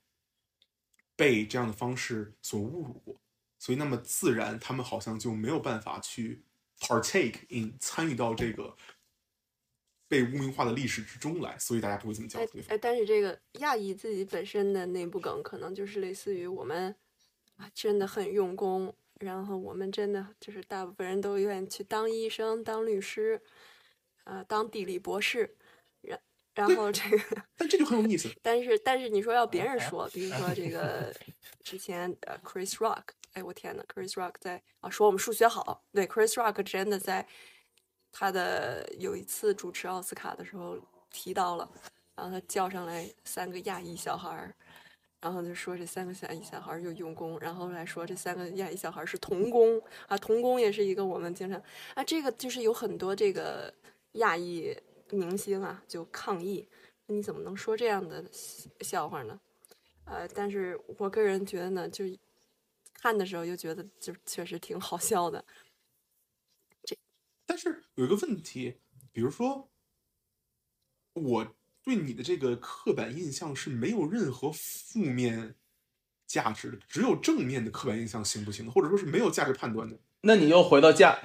[1.17, 3.21] 被这样的方式所侮辱过，
[3.59, 6.45] 所以那么自然，他们好像就没有办法去
[6.79, 8.77] partake in 参与到这个
[10.15, 12.79] 被污名化的历史之中来，所以大家不会这么叫哎对方哎，。
[12.81, 16.95] 但是这个亚裔自己本身的内部梗，可能就是类似于我们
[17.57, 23.43] 啊，真的很用功，然后我们真的就是大部分人都愿意去当医生、当律师，
[24.23, 25.57] 呃，当地理博士，
[26.03, 26.21] 然
[26.55, 27.19] 然后这个，
[27.59, 31.13] 但这就很有意思， 但是但是你说要别人说，比如说这个
[31.65, 33.03] 之前呃 Chris Rock，
[33.33, 37.27] 哎我天呐 c h r i s Rock 在啊说我们数学好，对 Chris Rock 真的在
[38.17, 40.79] 他的有一次主持奥斯卡的时候
[41.11, 41.69] 提到了，
[42.15, 44.55] 然后他叫上来三个亚裔小孩儿，
[45.21, 51.61] 然后就说这三个亚裔小孩儿又用功，然后来说这三个亚裔小孩儿是童工啊，童工也是一个我们经常
[51.95, 53.75] 啊，这个就是有很多这个
[54.13, 54.73] 亚裔
[55.11, 56.69] 明星啊就抗议，
[57.07, 58.25] 你怎么能说这样的
[58.81, 59.41] 笑话呢？
[60.05, 62.05] 呃，但是我个人觉得呢，就
[62.93, 65.45] 看的时候又觉得就确实挺好笑的。
[67.47, 68.77] 但是有一个问题，
[69.13, 69.69] 比如说，
[71.13, 75.55] 我对你的这个刻板印象是没有任何负面
[76.27, 78.71] 价值的，只有正面的刻板印象行不行？
[78.71, 79.99] 或者说是没有价值判断的？
[80.23, 81.19] 那你又回到价，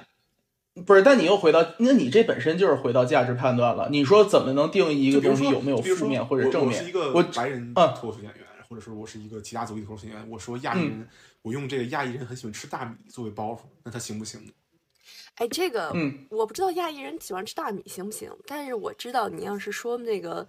[0.86, 1.02] 不是？
[1.02, 3.88] 但你又回到，那你这本身就是回到价值判断了。
[3.90, 6.92] 你说怎么能定义一个东西有没有负面或者正面我是一？
[6.92, 11.08] 个白人嗯脱口秀演员，或者说我是一个其他族裔脱口秀演员，我说亚裔人，
[11.40, 14.52] 我用这个亚裔人很喜欢吃大米作为包袱，那他行不行呢？
[15.36, 20.46] 哎，这个嗯，我不知道亚裔人喜欢吃大米行不行，但是我知道你要是说那个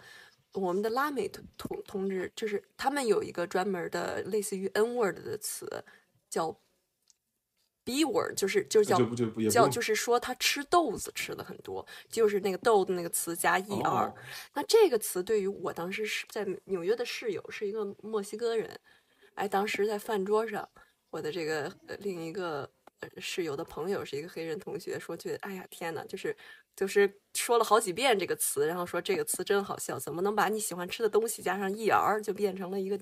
[0.54, 5.84] 我们的拉美同同同志，就是他们有一个专门的类似于 N word 的词，
[6.30, 6.60] 叫
[7.84, 8.98] B word，就是就是叫
[9.50, 14.16] 叫就是说他吃豆子吃的很多，就是那个豆的那个词加 e r、哦。
[14.54, 18.80] 那这个词对于我当时是在纽约的室友是一个墨西哥人，
[19.36, 20.70] 哎，当时在饭桌上，
[21.10, 22.81] 我的这个呃另一个呃
[23.18, 26.36] 室友的朋友是一个黑人同学，说觉得哎呀天呐，就是
[26.76, 33.00] 就是说了好几遍这个词，然后说这个词真好笑，怎么能把你喜欢吃的东西加上 e r 就变成了一个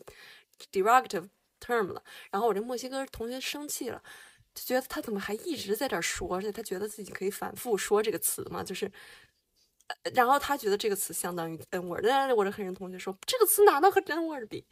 [0.72, 1.30] derogative
[1.60, 2.04] term 了？
[2.32, 4.02] 然后我这墨西哥同学生气了。
[4.56, 8.92] 就觉得他怎么还一直在这儿说，而且他觉得自己可以反复说这个词嘛，就是，
[10.16, 14.66] 然后他觉得这个词相当于 N word，但是我的黑人同学说这个词哪能和 N word 比？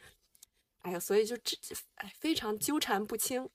[0.80, 1.56] 哎呀，所以就这
[1.94, 3.48] 哎非常纠缠不清。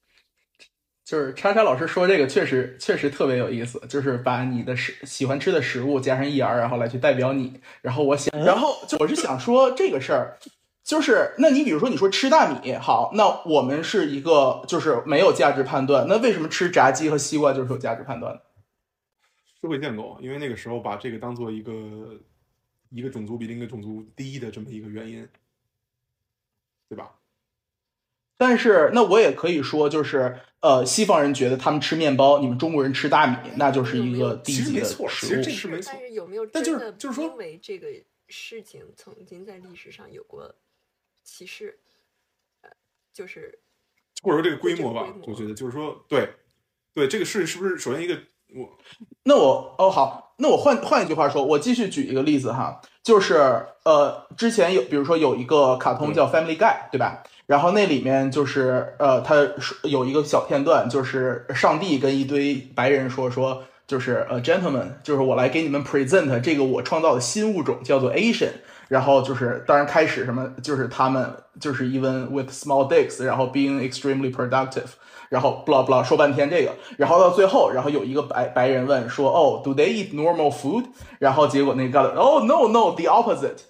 [1.04, 7.60] 就是叉叉老师说这个确实确实特别有意思，就是把你的食喜欢吃的食物加上 er，然后来去代表你。
[7.82, 10.38] 然后我想，然后就我是想说这个事儿，
[10.84, 18.42] 就是那你比如说你说吃大米，好，那我们是一个就是没有价值判断，那为什么吃炸鸡和西瓜就是有价值判断的？
[19.62, 21.74] 社会建构，因为那个时候把这个当做一个
[22.90, 25.28] 一个种族比另一个种族低的这么一个原因，
[26.88, 27.12] 对吧？
[28.46, 35.50] 但是那我也可以说，就是呃，西方人觉得他们吃面包，你们中国人吃大米，那就是一个低级的其实没错其实这。
[35.50, 37.88] 个是没错但是有没有但就是真的就是说因为这个
[38.28, 40.54] 事情曾经在历史上有过
[41.24, 41.80] 歧视？
[42.64, 42.70] 呃，
[43.14, 43.60] 就是
[44.22, 46.30] 或者说这个规模吧我觉得就是说，对，
[46.94, 48.20] 对，这个事是不是首先一个
[48.54, 48.78] 我
[49.24, 53.36] 那我哦好，那我换换一句话说，我继续举一个例子哈，就是
[53.86, 57.24] 呃，之前有比如说有一个卡通叫《Family Guy》，对吧？
[57.54, 68.54] 然后那里面就是呃，他说有一个小片段，就是上帝跟一堆白人说说，就是呃，gentlemen，就是我来给你们 present 这个我创造的新物种，叫做 Asian。
[68.88, 74.90] 然后就是，当然开始什么，就是他们就是 even with small dicks，然后 being extremely productive，
[75.30, 80.86] 然后 blah blah 说半天这个，然后到最后，然后有一个白白人问说，哦，do they eat normal food？
[81.20, 83.62] 然后结果那个哦、no no，the opposite。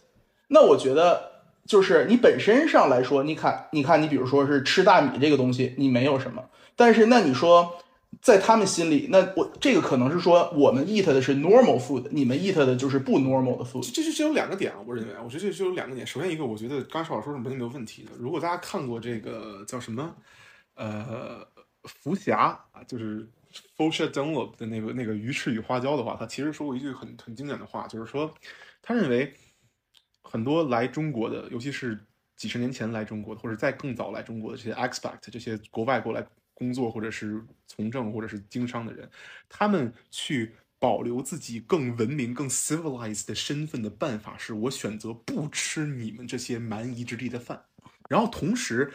[0.47, 1.32] 那我觉得
[1.65, 6.43] 就是你本身上来说，你看，你看，你比如说是吃大米这个东西，你没有什么，
[6.75, 7.75] 但是那你说。
[8.21, 13.91] 在他们心里，那我这个可能是说我们 eat 的是 normal food，你们 eat 的就是不 normal 的 food。
[13.91, 16.05] 这这这有两个点啊，我认为啊，我觉得这就有两个点。
[16.05, 18.11] 首先一个，我觉得刚才邵老师说是完全没有问题的。
[18.19, 20.15] 如果大家看过这个叫什么，
[20.75, 21.45] 呃，
[21.83, 22.37] 福霞
[22.71, 23.27] 啊，就是
[23.75, 28.31] f o s h a Dunlop 的那个那个鱼翅与花椒的话，他其实说过一句很很经典的话，就是说，
[28.83, 29.33] 他认为
[30.23, 31.99] 很多来中国的，尤其是
[32.35, 39.09] 几十年前来中国的，或者再更早来中国的这些 expat 这些国外过来工作或者是从政或者是经商的人，
[39.47, 47.63] 他们去保留自己更文明、更 civilized 的身份的办法，是我选择不吃你们这些蛮夷之地的饭，
[48.09, 48.91] 然后同时。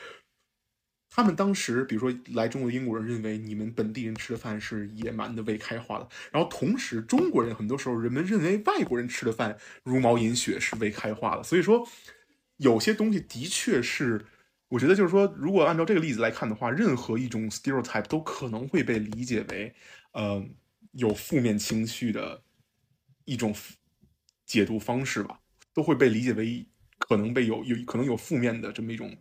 [1.11, 11.89] 他们当时，比如说来中国的英国人认为你们本地人吃的饭是野蛮的、未开化的，然后同时中国人很多时候人们认为外国人吃的饭茹毛饮血是未开化的，所以说
[12.59, 14.25] 有些东西的确是，
[14.69, 19.75] 我觉得就是说，如果按照这个例子来看的话，任何一种 stereotype 都可能会被理解为，
[20.13, 20.47] 呃，
[20.93, 22.43] 有负面情绪的
[23.25, 23.55] 一种
[24.45, 25.41] 解读方式吧，
[25.73, 26.67] 都会被理解为
[26.99, 29.17] 可能被有有可能有负面的这么一种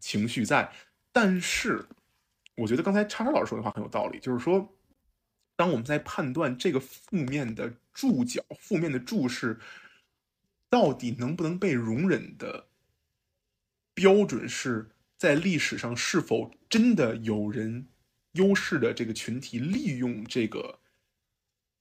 [0.00, 0.70] 情绪在。
[1.12, 1.84] 但是，
[2.56, 4.74] 我觉得刚才叉叉老师说的话很有道理，就是说，
[5.56, 9.60] 当我们在判断这个负面的注脚、负面的注释
[10.70, 12.66] 到底能不能被容忍的
[13.92, 17.86] 标准，是在历史上是否真的有人
[18.32, 20.78] 优势的这个群体利用这个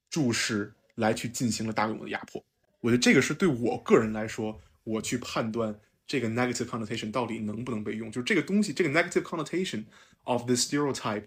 [0.09, 2.43] 注释来去进行了大规模的压迫。
[2.82, 5.79] 我觉得这个是对我个人来说，我去判断。
[6.08, 8.12] 这个 negative connotation 到底能不能被用？
[8.12, 9.86] 就是这个东西，这个 negative connotation
[10.24, 11.26] of this stereotype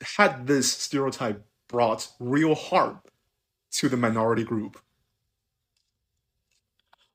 [0.00, 3.00] had this stereotype brought real harm
[3.78, 4.72] to the minority group。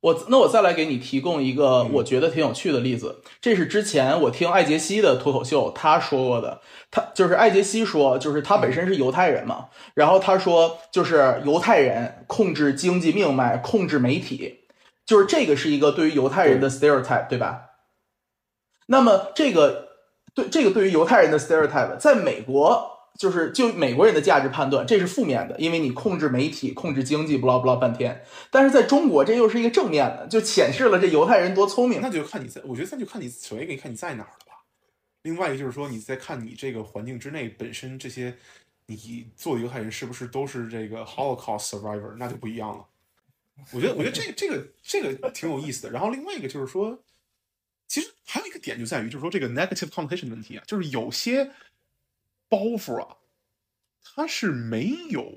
[0.02, 6.62] 我那我再来给你提供一个我觉得挺有趣的例子，这是之前我听艾杰西的脱口秀他说过的。
[6.92, 14.65] 他就是艾杰西说，就是他本身是犹太人嘛，然后他说就是犹太人控制经济命脉，控制媒体。
[15.06, 17.70] 就是这个是一个对于犹太人的 stereotype，对吧？
[18.88, 19.90] 那么这个
[20.34, 28.24] 对这个对于犹太人的 stereotype，在美国就是就美国人的价值判断，这是负面的，因为你控制媒体、控制经济，不拉不拉半天。
[28.52, 32.02] 但是在中国，这又是一个正面的，就显示了这犹太人多聪明。
[32.02, 34.64] 那就看你在，我觉得那就看你首先可以看你在哪儿了吧。
[35.24, 38.36] 另外一个就是说，你在看你这个环境之内本身这些
[38.88, 42.86] 你做的犹太人是不是都是这个 Holocaust survivor，那就不一样了。
[43.72, 45.90] 我觉得，我觉得这个这个这个挺有意思的。
[45.90, 47.04] 然后另外一个就是说，
[47.88, 51.52] 其实还有一个点就在于，就是说这个 negative connotation 的问题啊，就是有些
[52.50, 53.18] 包袱啊，
[54.04, 55.32] 它是没有，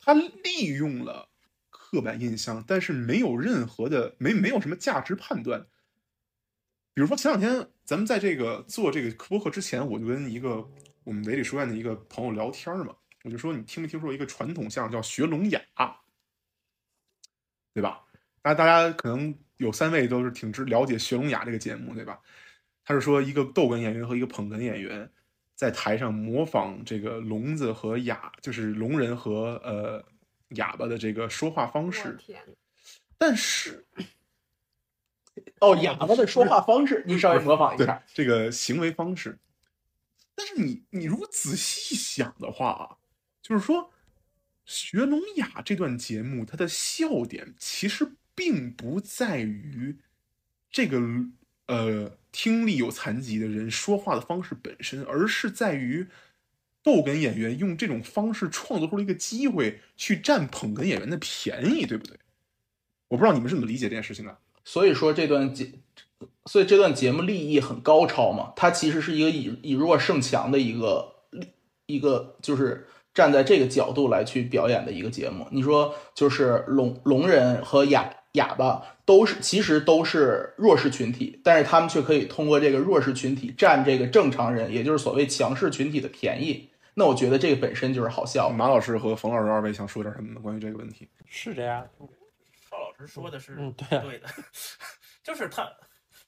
[0.00, 1.28] 它利用了
[1.68, 5.66] 刻板印象，但是没有任何的没没有什么价值判断。
[6.94, 10.68] 比如说前两天咱们在这个做这个播客之前，我就跟一个
[11.04, 15.60] 我们维理书院的一个朋友聊天嘛，我就说你听没听说过一个传统相声叫学聋哑？
[17.78, 18.02] 对吧？
[18.42, 22.18] 大大家可能有三位都是挺知了解《学聋哑》这个节目，对吧？
[22.84, 25.08] 他是说一个逗哏演员和一个捧哏演员
[25.54, 30.04] 在台上模仿这个聋子和哑，就是聋人和呃
[30.56, 32.18] 哑巴的这个说话方式。
[33.16, 33.86] 但是，
[35.60, 39.38] 哦，哑巴的说话方式，你稍微模仿一下这个行为方式。
[40.34, 42.98] 但是你你如果仔细想的话啊，
[43.40, 43.92] 就是说。
[44.68, 49.96] 学聋哑这段节目，它的笑点其实并不在于
[50.70, 51.00] 这个
[51.68, 56.06] 呃听力有残疾的人说话的方式本身，而是在于
[56.82, 62.18] 逗哏演员用这种方式创作出了一个机会去占捧哏演员的便宜，对不对？
[63.08, 64.36] 我不知道你们是怎么理解这件事情的。
[64.66, 65.72] 所以说这段节，
[66.44, 71.14] 所以这段节目立意很高超嘛，它其实是一个以以弱胜强的一个
[71.86, 72.86] 一个就是。
[73.18, 86.70] 站在这个角度来去表演的一个节目，你说就是聋聋人和哑哑巴都是其实都是弱势群体，但是他们却可以通过这个弱势群体占这个正常人，也就是所谓强势群体的便宜。
[86.94, 88.48] 那我觉得这个本身就是好笑。
[88.48, 90.40] 马老师和冯老师二位想说点什么呢？
[90.40, 91.84] 关于这个问题，是这样。
[92.70, 94.28] 邵老师说的是对对的，
[95.24, 95.68] 就是他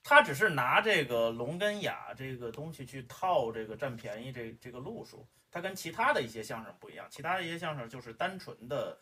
[0.03, 5.25] 他只是拿这个聋跟哑这个东西去套这个占便宜这这个路数。
[5.51, 8.97] 它跟其他的一些相声不一样，其他的一些相声就是单纯的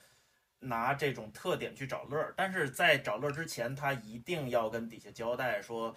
[0.61, 5.95] 拿这种特点去找乐儿，但是在找乐儿之前，他一定要跟底下交代说，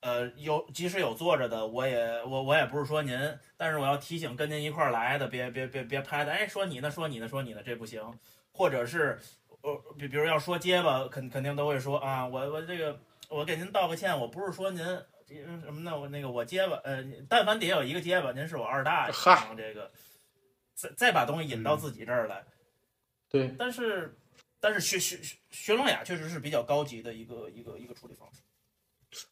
[0.00, 3.18] 呃，有即使有坐着的，我也我我也不是说您，
[3.56, 8.02] 但是我要提醒跟您一块儿来的，别别别别拍的，哎，说你呢，说你呢，说你呢，这不行，
[8.52, 9.18] 或者是
[9.60, 12.98] 呃，比比如要说结巴，肯肯定都会说啊，我我这个
[13.28, 14.84] 我给您道个歉，我不是说您。
[15.26, 15.98] 什么呢？
[15.98, 19.14] 我那个我结巴，呃，但凡底下有一个结巴，您是我二大爷。
[19.26, 19.92] 然后这个
[20.74, 22.44] 再再把东西引到自己这儿来。
[23.28, 24.16] 对，但是
[24.60, 28.40] 但是学学学聋哑确实是比较高级的一个一个一个处理方式。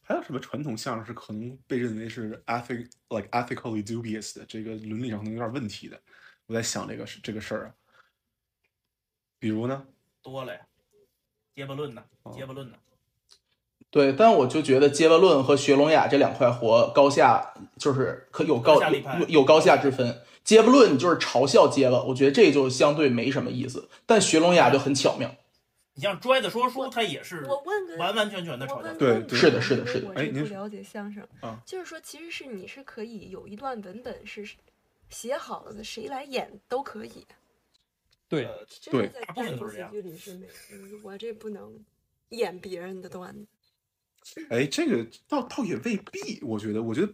[0.01, 6.01] 还有什么传统相声是可能被认为是 ethic like ethically dubious 的，这个伦理上可能有点问题的？
[6.47, 7.75] 我在想这个事这个事儿啊，
[9.39, 9.87] 比如呢？
[10.21, 10.67] 多了呀，
[11.53, 12.77] 结巴论呐，哦结巴论呐，
[13.95, 18.77] 对，但我就觉得结巴论和学聋哑这两块活高下就是可有高
[19.21, 20.19] 有有高下之分。
[20.43, 25.33] 接不论你就是嘲笑接了，我觉得这就相对没什么意思，但学聋哑就很巧妙。
[25.93, 34.45] 你像拽子说书，他也是我问个完完全全的我嘲笑对是的是的是的我哎您不了解相声啊，就是说，其实是你是可以有一段文本是
[35.09, 37.25] 写好了的，谁来演都可以。
[38.27, 38.51] 对，呃
[38.91, 40.37] 对在大部分单口喜都是这样剧里是
[41.01, 41.73] 我这不能
[42.29, 43.45] 演别人的段子。
[44.49, 47.13] 哎，这个倒倒也未必，我觉得，我觉得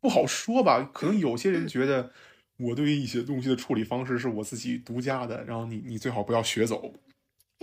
[0.00, 0.90] 不好说吧。
[0.92, 2.10] 可能有些人觉得
[2.56, 6.92] 我对于一些东西的处理方式是我自己独家的，然后你你最好不要学走。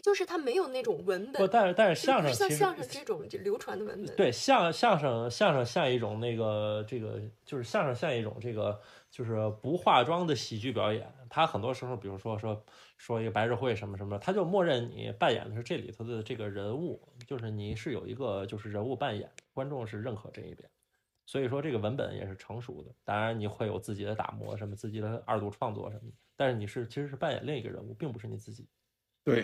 [0.02, 4.16] 就是他没有那种文不，本，但是但是相声其实相声这种就流传的文本。
[4.16, 12.66] 对相相声相声像一种那个这个就是相声像一种这个就是不化妆的喜剧表演，他很多时候比如说说
[12.98, 20.70] 说一个白日会什么什么，他就默认你扮演的是这里头的这个人物，就是你是有一个就是人物扮演，观众是认可这一点。
[21.26, 28.68] 所以说这个文本也是成熟的，当然你会有自己的打磨，什么自己的二度创作什么，但是你是其实是扮演另一个人物，并不是你自己。
[29.24, 29.38] 对，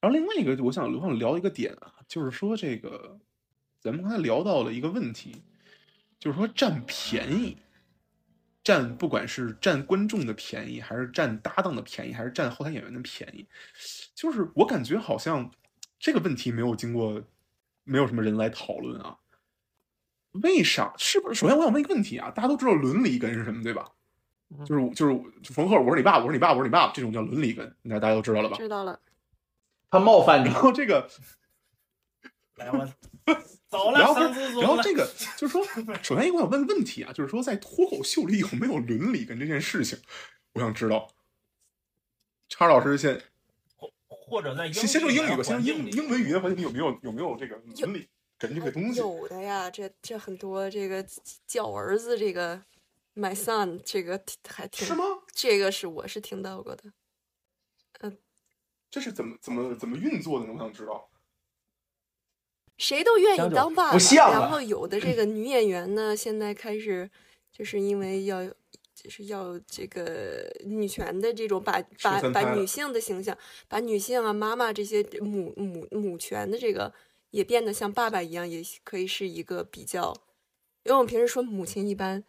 [0.00, 3.20] 然后另外一个，我想我想聊一个点啊，就是说这个
[3.78, 5.44] 咱们刚才聊到了一个问题，
[6.18, 7.56] 就是说占便宜，
[8.64, 13.46] 占不管是占观众的便宜，还是占搭档的便宜，还是占后台演员的便宜，
[14.14, 15.50] 就是我感觉好像
[15.98, 17.22] 这个问题没有经过
[17.84, 19.18] 没有什么人来讨论啊。
[20.42, 20.94] 为啥？
[20.96, 21.34] 是不是？
[21.40, 23.86] 首先我想问一个问题啊，大家都知道伦理根是什么，对吧？
[24.54, 28.56] 嗯就是就是冯鹤，我是你爸，我是你爸，我是你爸，这种叫伦理根，那大家都知道了吧？
[28.58, 29.00] 知道了，
[29.90, 31.08] 他冒犯你然，后这个，
[32.56, 32.86] 来我
[33.68, 34.20] 走了，然后
[34.60, 35.64] 然后这个就是说，
[36.02, 39.98] 首先一个我想问个问题啊，就是说在脱口秀里有没有伦理跟这件事情，
[40.52, 41.10] 我想知道。
[42.48, 43.22] 叉老师先
[44.08, 48.08] 或者在英先先说英语吧，先说英英文语言环境里有没有有没有这个伦理
[48.38, 48.98] 跟这个东西？
[48.98, 51.02] 有的呀，这这很多这个
[51.46, 52.62] 叫儿子这个
[53.14, 55.04] my son 这个还挺是吗？
[55.32, 56.92] 这个是我是听到过的。
[58.90, 60.52] 这是怎么怎么怎么运作的呢？
[60.52, 61.08] 我想知道。
[62.78, 63.98] 谁都愿意当爸爸，
[64.30, 67.08] 然后有的这个女演员呢，现在开始
[67.52, 68.44] 就是因为要
[68.92, 73.36] 就是要这个女权的这种把把把女性的形象，
[73.68, 76.92] 把女性啊妈妈这些母母母权的这个
[77.30, 80.12] 也变得像爸爸一样，也可以是一个比较，
[80.84, 82.24] 因为我们平时说母亲一般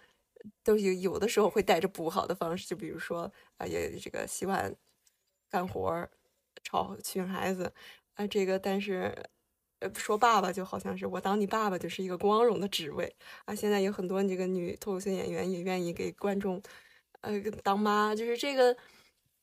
[0.63, 4.75] 都有有的时候会带着不好的方式，就比如说啊也这个洗碗、
[5.49, 6.11] 干活儿、
[6.63, 7.73] 吵训孩子
[8.13, 9.11] 啊这个，但是。
[9.83, 13.13] 呃，说爸爸就好像是我当你爸爸就是一个光荣的职位
[13.43, 13.53] 啊。
[13.53, 16.61] 现在有很多这个女脱口秀演员也愿意给观众，
[17.19, 18.75] 呃，当妈，就是这个，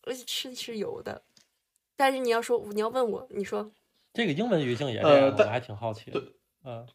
[0.04, 1.22] 呃，是是有的。
[1.94, 3.70] 但是你要说你要问我，你说
[4.14, 6.18] 这个英文语境也这呃样，我还挺好奇的。
[6.18, 6.32] 对
[6.64, 6.88] 嗯，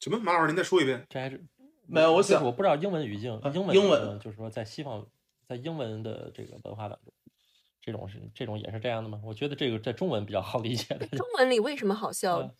[0.00, 0.18] 什么？
[0.18, 1.06] 马老师，您再说一遍。
[1.08, 1.40] 这还是
[1.86, 5.06] 没有我想我不知道英文语境啊，英文英文呃就是说在西方，
[5.46, 7.12] 在英文的这个文化当中，
[7.82, 9.20] 这种是这种也是这样的吗？
[9.24, 11.06] 我觉得这个在中文比较好理解的。
[11.08, 12.54] 中文里为什么好笑嗯？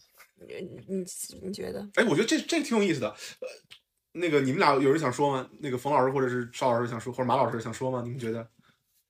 [0.48, 1.04] 你你
[1.42, 1.86] 你觉得？
[1.94, 3.08] 哎，我觉得这这个挺有意思的。
[3.08, 3.48] 呃，
[4.12, 5.50] 那个你们俩有人想说吗？
[5.60, 8.00] 那个冯老师或者是邵老师想说，或者马老师想说吗？
[8.02, 8.48] 你们觉得？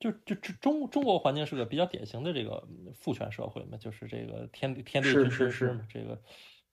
[0.00, 6.22] 就就就中中国环境是个比较典型的这个嗯父权社会嘛，就是这个天地天地君是是是君师嘛，这个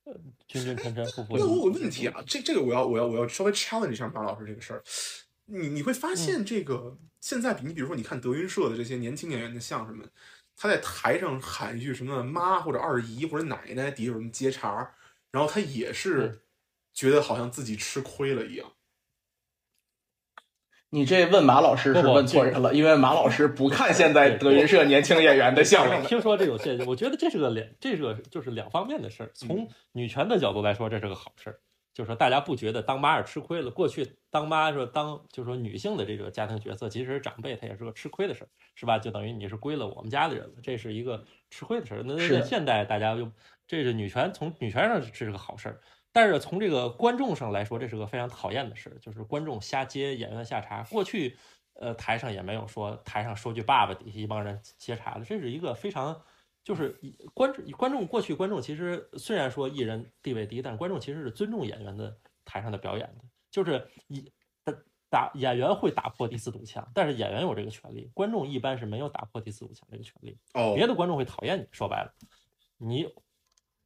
[0.06, 0.14] 呃
[0.48, 1.38] 君 君臣臣父父。
[1.38, 4.82] 那我有个问题啊，这这个我要我要我要稍微 challenge 一下马老师这个事儿。
[5.48, 10.10] 你你会发现这个、现在，你比如说你看德云社的这些年轻演员的相声们，
[10.56, 14.94] 他在台上喊一句什么妈或者二姨或者奶奶，底下有人接茬，
[15.32, 16.40] 然后他也是嗯
[16.94, 18.72] 觉得好像自己吃亏了一样。
[20.90, 26.08] 你这问马老师是问错人了，因为马老师不看现在德云社年轻演员的相声的。
[26.10, 29.30] 听说这种现象，我觉得这是个两，这是个就是两方面的事儿。
[29.34, 31.60] 从女权的角度来说，这是个好事儿，
[31.98, 33.72] 就是说大家不觉得当妈是吃亏了。
[33.72, 39.00] 过去当妈说当就是说女性的这个家庭角色，即使是长辈，她也是个吃亏的事儿，是吧？
[39.00, 42.04] 就等于你是归了我们家的人了，这是一个吃亏的事儿。
[42.06, 43.32] 那是的那现代大家就
[43.66, 45.82] 这是女权，从女权上这是个好事儿。
[46.12, 50.84] 但是从这个观众上来说，这是个非常讨厌的事儿，就是观众瞎接演员下茬。
[50.84, 51.36] 过去，
[51.74, 56.22] 呃，台上也没有说台上说句爸爸，底下一帮人接茬的，这是一个非常，
[56.68, 57.00] 就是
[57.34, 62.14] 观众观众过去观众其实虽然说艺人地位低，但是观众其实是尊重演员的
[62.44, 64.30] 台上的表演的，就是以
[64.66, 64.74] 打
[65.10, 70.38] 打演员会打破第四堵墙，但是演员有这个权利，观众一般是没有打破第四堵墙这个权利。
[70.56, 71.66] 哦别的观众会讨厌你。
[71.72, 72.14] 说白了，
[72.76, 73.08] 你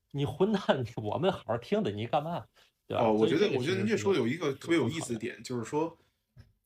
[0.10, 2.44] 你混蛋， 我们好好听的，你干嘛？
[2.88, 3.04] 对吧？
[3.04, 5.96] 哦，我觉得，我觉得您这说的有一个特别有意思的点，就是说，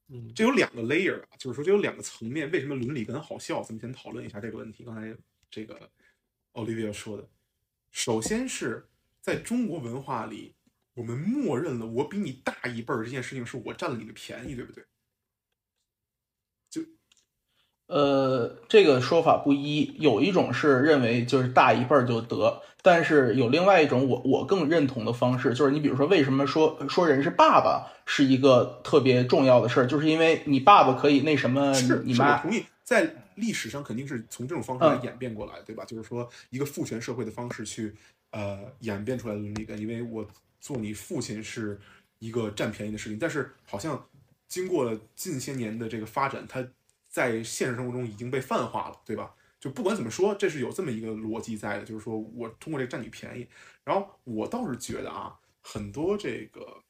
[0.07, 2.49] 嗯这有两个 layer 啊，就是说这有两个层面。
[2.51, 3.61] 为什么伦理跟好笑？
[3.61, 4.85] 咱们先讨论一下这个问题。
[4.85, 5.13] 刚才
[5.51, 5.77] 这个
[6.55, 7.27] Olivia 说的，
[7.91, 8.87] 首先是
[9.21, 10.55] 在中国文化里，
[10.95, 14.83] 我们默认了我比你大一辈儿这件事情是我占了你的便宜，对不对？
[16.69, 16.81] 就
[17.87, 35.83] 呃，这个说法不一，有一种是认为就是大一辈儿就得，但是有另外一种我我更认同的方式，就是你比如说为什么说说人是爸爸是一个特别重要的事儿，就是因为你爸爸可以那什么是，你妈，同意，在历史上肯定是从这种方式来嗯演变过来，对吧？
[35.83, 37.93] 就是说一个父权社会的方式去
[38.29, 40.25] 呃演变出来的伦理感，因为我
[40.61, 41.77] 做你父亲是
[42.19, 44.07] 一个占便宜的事情，但是好像
[44.47, 46.65] 经过了近些年的这个发展，它
[47.09, 49.35] 在现实生活中已经被泛化了，对吧？
[49.59, 53.47] 就不管怎么说，这是有这么一个逻辑在的，就是说我通过这个占你便宜。
[53.83, 56.83] 然后我倒是觉得啊，很多这个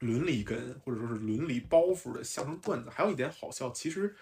[0.00, 4.14] 伦理根或者说是伦理包袱的相声段子，还有一点好笑，其实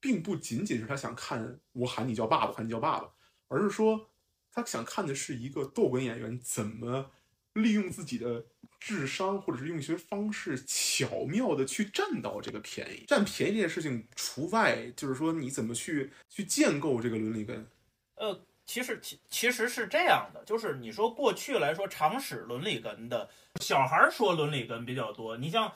[0.00, 3.10] 并不仅仅是他想看我喊你叫爸爸，喊你叫爸爸，
[3.48, 4.08] 而是说
[4.50, 7.10] 他想看的是一个逗哏演员怎么
[7.52, 8.44] 利用自己的
[8.78, 13.04] 智商，或者是用一些方式巧妙的去占到这个便宜。
[13.06, 17.66] 占便宜这件事情除外，就是说你怎么去去建构这个伦理根。
[18.14, 23.28] 呃，其实其其实是这样的，就是你说过去来说常使伦理根的
[23.60, 25.70] 小孩说伦理根比较多，你像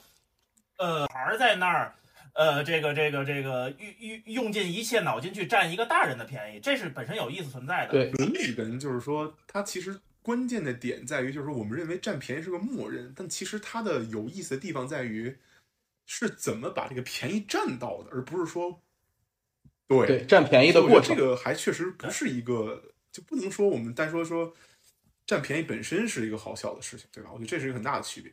[0.79, 1.95] 呃孩在那儿。
[2.35, 7.93] 呃，这个这个这个用用用尽一切脑筋去占一个大人的便宜，这是本身有意思存在的。
[7.93, 15.37] 对伦理跟就是说，它其实关键的点在于，就是说我们认为占便宜是个默认，但其实它的有意思的地方在于，
[16.07, 18.83] 是怎么把这个便宜占到的，而不是说，
[19.87, 21.17] 对对占便宜的过程。
[21.17, 24.53] 这个还确实不是一个，就不能说我们单说说
[25.25, 27.31] 占便宜本身是一个好笑的事情，对吧？
[27.33, 28.33] 我觉得这是一个很大的区别。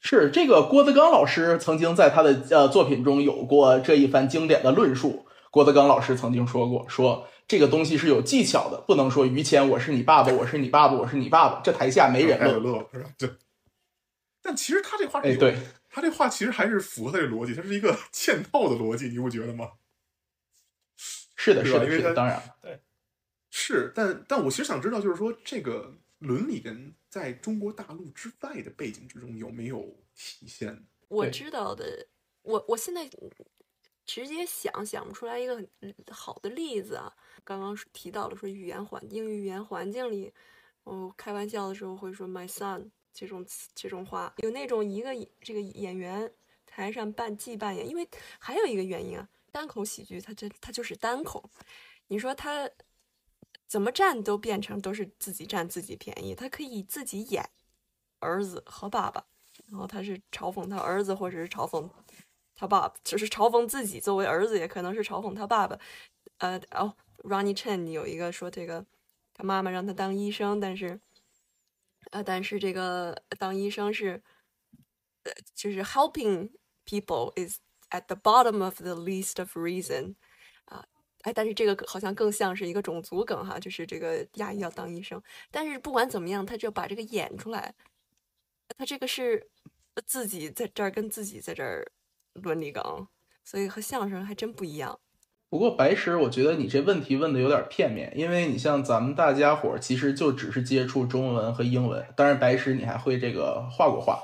[0.00, 5.26] 是这个郭德纲老师曾经在他的呃作品中有过这一番经典的论述。
[5.50, 12.86] 郭德纲老师曾经说过，说这个东西是有技巧的，不能说于谦我是你爸爸，我是你爸爸，我是你爸爸，这台下没人太有乐。
[12.92, 13.10] 是吧？
[13.18, 13.30] 对。
[14.42, 15.56] 但其实他这话是哎，对，
[15.90, 19.70] 他这话其实还是符合他这逻辑，他是一个 嵌套的逻辑，你不觉得吗？
[21.34, 22.80] 是的，是的，是的，当然，对
[23.50, 29.80] 是，但但我其实想知道，就是说这个伦理根在中国大陆之外的背景之中有没有
[30.14, 30.86] 体现？
[31.08, 32.06] 我知道的，
[32.42, 33.08] 我我现在
[34.04, 37.10] 直接想想不出来一个很好的例子啊。
[37.42, 40.30] 刚刚提到了说语言环英语语言环境里，
[40.84, 45.10] 我开玩笑的时候会说 my son 这种词这种话，有那种一个
[45.40, 46.30] 这个演员
[46.66, 48.06] 台上扮既扮演，因为
[48.38, 51.48] 还有一个原因啊，单口喜剧它这它就是单口，
[52.08, 52.68] 你说他
[53.66, 57.48] 怎么站都变成都是自己占自己便宜，他可以自己演
[58.20, 59.26] 儿子和爸爸。
[59.68, 61.88] 然后他是嘲讽他儿子，或者是嘲讽
[62.54, 65.78] 他爸，就是嘲讽自己作为儿子，也可能是嘲讽他爸爸。
[66.38, 66.94] 呃，哦
[67.24, 68.84] ，Ronnie Chen 有一个说这个，
[69.32, 71.00] 他妈妈让他当医生，但是，
[72.10, 74.22] 呃，但是这个当医生是，
[75.22, 76.50] 呃，就是 helping
[76.84, 80.16] people is at the bottom of the list of reason。
[81.26, 85.20] 哎，但是这个好像更像是一个种族梗哈，就是这个亚裔要当医生，
[85.50, 87.74] 但是不管怎么样，他就把这个演出来，
[88.78, 89.44] 他这个是
[90.06, 91.84] 自己在这儿跟自己在这儿
[92.34, 93.08] 伦理梗，
[93.42, 95.00] 所以和相声还真不一样。
[95.48, 104.22] 不过白石，我觉得你这问题问的有点片面，因为你像咱们大家伙其实就只是接触中文和英文，当然白石你还会这个画过画，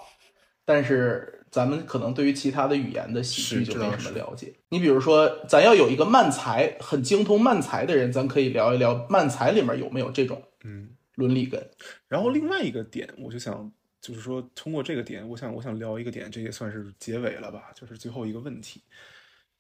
[0.65, 4.55] 但是咱们可能对于其他的语言的喜剧就没什么了解。
[4.70, 11.62] 你比如说，咱要有一个漫才很精通漫才的人，咱可以聊一聊漫才里面有没有这种嗯，伦理根。
[12.09, 13.70] 然后另外一个点，我就想
[14.01, 18.83] 就是说，通过这个点，我想我想聊一个点，这也算是结尾了吧，就是最后一个问题，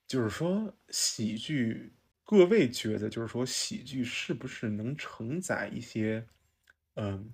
[0.08, 1.92] 就是说喜剧，
[2.24, 6.24] 各位觉得就是说喜剧是不是能承载一些
[6.94, 7.30] 嗯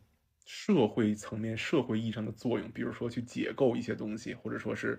[0.50, 4.98] 社会层面、社会意义上的作用，比如说去解构一些东西，或者说是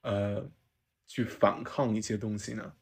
[0.00, 0.50] 呃
[1.06, 2.72] 去反抗一些东西呢？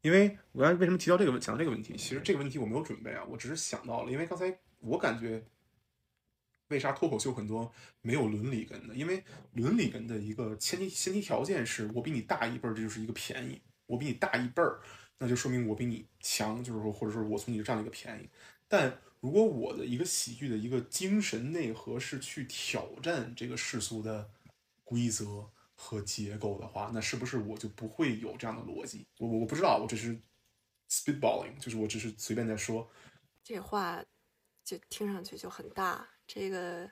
[0.00, 1.94] 因为我刚才为什么提到这个问讲这个问题？
[1.98, 5.44] 其实这个问题我没有准备啊，我只是想到了，因为刚才我感觉
[6.68, 7.70] 为啥脱口秀很多
[8.00, 8.94] 没有伦理根呢？
[8.94, 9.22] 因为
[9.52, 14.80] 伦理根的一个前提前提条件是我比你大一辈儿，这就是一个便宜；我比你大一辈儿，
[15.18, 18.30] 那就说明我比你强，就是说或者说我从你这占了一个便宜。
[18.66, 24.30] 但如果我的一个喜剧的一个精神内核是去挑战这个世俗的
[24.82, 29.06] 规则和结构的话，那是不是我就不会有这样的逻辑？
[29.18, 30.18] 我我不知道，我只是
[30.90, 32.90] spitballing，就是我只是随便在说。
[33.44, 34.02] 这话
[34.64, 36.08] 就听上去就很大。
[36.26, 36.90] 这个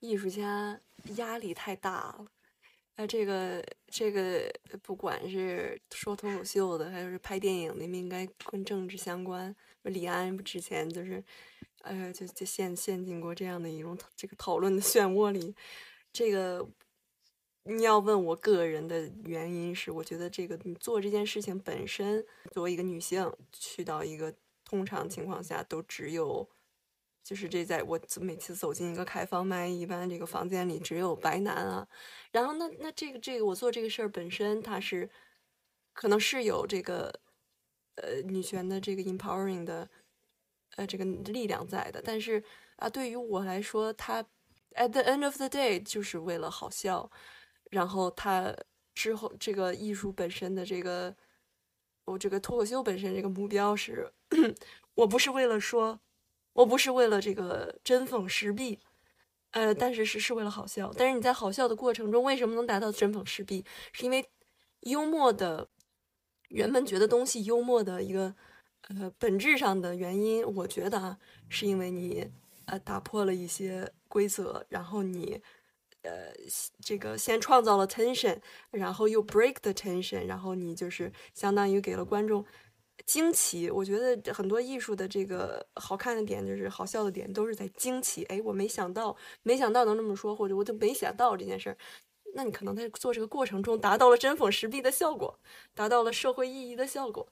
[0.00, 0.80] 艺术家
[1.16, 2.26] 压力太大了。
[2.96, 4.52] 那，这个这个，
[4.82, 9.54] 不管是说脱口秀的，还是拍电影的，应该跟政治相关。
[9.82, 11.24] 李安之前就是，
[11.82, 15.54] 呃，就就陷陷进过这样的一种这个讨论的漩涡里。
[16.12, 16.66] 这个
[17.64, 24.34] 你要问我个人的原因是，我觉得这个你做这件事情本身，作为一个女性去到一个
[24.64, 26.48] 通常情况下都只有。
[27.22, 31.86] 就是这，在我每次走进一个开放麦，一般这个房间里只有白男啊。
[32.32, 35.08] 然后那那这个这个我做这个事儿本身，它是
[35.92, 37.20] 可能是有这个
[37.96, 39.88] 呃女权的这个 empowering 的
[40.80, 42.02] 呃这个力量在的。
[42.02, 42.42] 但是
[42.76, 44.22] 啊，对于我来说，它
[44.74, 47.10] at the end of the day 就是为了好笑。
[47.70, 48.54] 然后它
[48.94, 51.14] 之后这个艺术本身的这个
[52.04, 54.10] 我这个脱口秀本身这个目标是，
[54.94, 56.00] 我不是为了说。
[56.52, 58.80] 我不是为了这个针锋时弊，
[59.52, 60.92] 呃，但是是是为了好笑。
[60.98, 63.64] 但是你在好笑的过程中，为什么能达到针锋时弊？
[63.92, 64.28] 是因为
[64.80, 65.68] 幽默的
[66.48, 68.34] 人们觉得东西幽默的一个
[68.88, 72.28] 呃本质上的原因，我觉得啊，是因为你
[72.64, 75.40] 呃打破了一些规则，然后你
[76.02, 76.32] 呃
[76.80, 78.38] 这个先创造了 tension，
[78.70, 82.44] 然后又 break the tension，然后你就是相当于给了观众。
[83.06, 88.24] 惊奇，我觉得很多艺术的这个好看的点，就是好笑的点，都是在惊奇。
[88.24, 91.78] 哎，我没想到，没想到能这么说，或者我都没想到这件事儿。
[92.34, 95.40] 那你可能在做这个过程中达到了针锋时弊的效果，
[95.74, 97.26] 达到了社会意义的效果。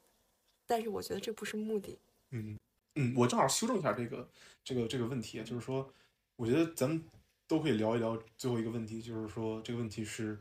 [0.69, 1.99] 但是我觉得这不是目的。
[2.31, 2.57] 嗯
[2.95, 4.29] 嗯，我正好修正一下这个
[4.63, 5.93] 这个这个问题，就是说，
[6.37, 7.03] 我觉得咱们
[7.49, 10.39] 都可以聊一聊最后一个问题，就是说这个问题是，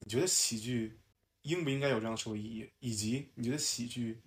[0.00, 0.98] 你觉得喜剧
[1.42, 4.20] 应不应该有这样的社会意义，以及你觉得喜剧。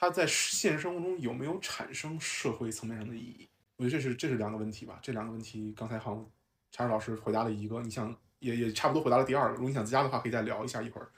[0.00, 3.48] 它在现实生活中有没有产生社会层面上的意义？
[3.76, 5.00] 我觉得这是这是两个问题吧。
[5.02, 6.24] 这两个问题刚才好像
[6.70, 9.54] 查查老师回答了一个，你想也也差不多回答了第二个。
[9.54, 11.10] 如果你想加的话，可以再聊一下一会儿。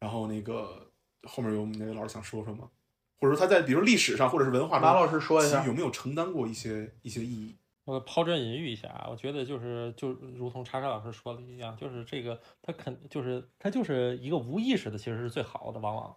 [0.00, 0.90] 然后那个
[1.22, 2.70] 后面有哪位老师想说说吗？
[3.18, 7.56] 或者说他在比如历史上或者是文化中，马老师说一下有没有承担过一些一些意义？
[7.84, 16.16] 我抛砖引玉一下啊，我觉得就是就如同查查老师说的一样，就是这个他肯就是他就是一个无意识的，其实是最好的，往往。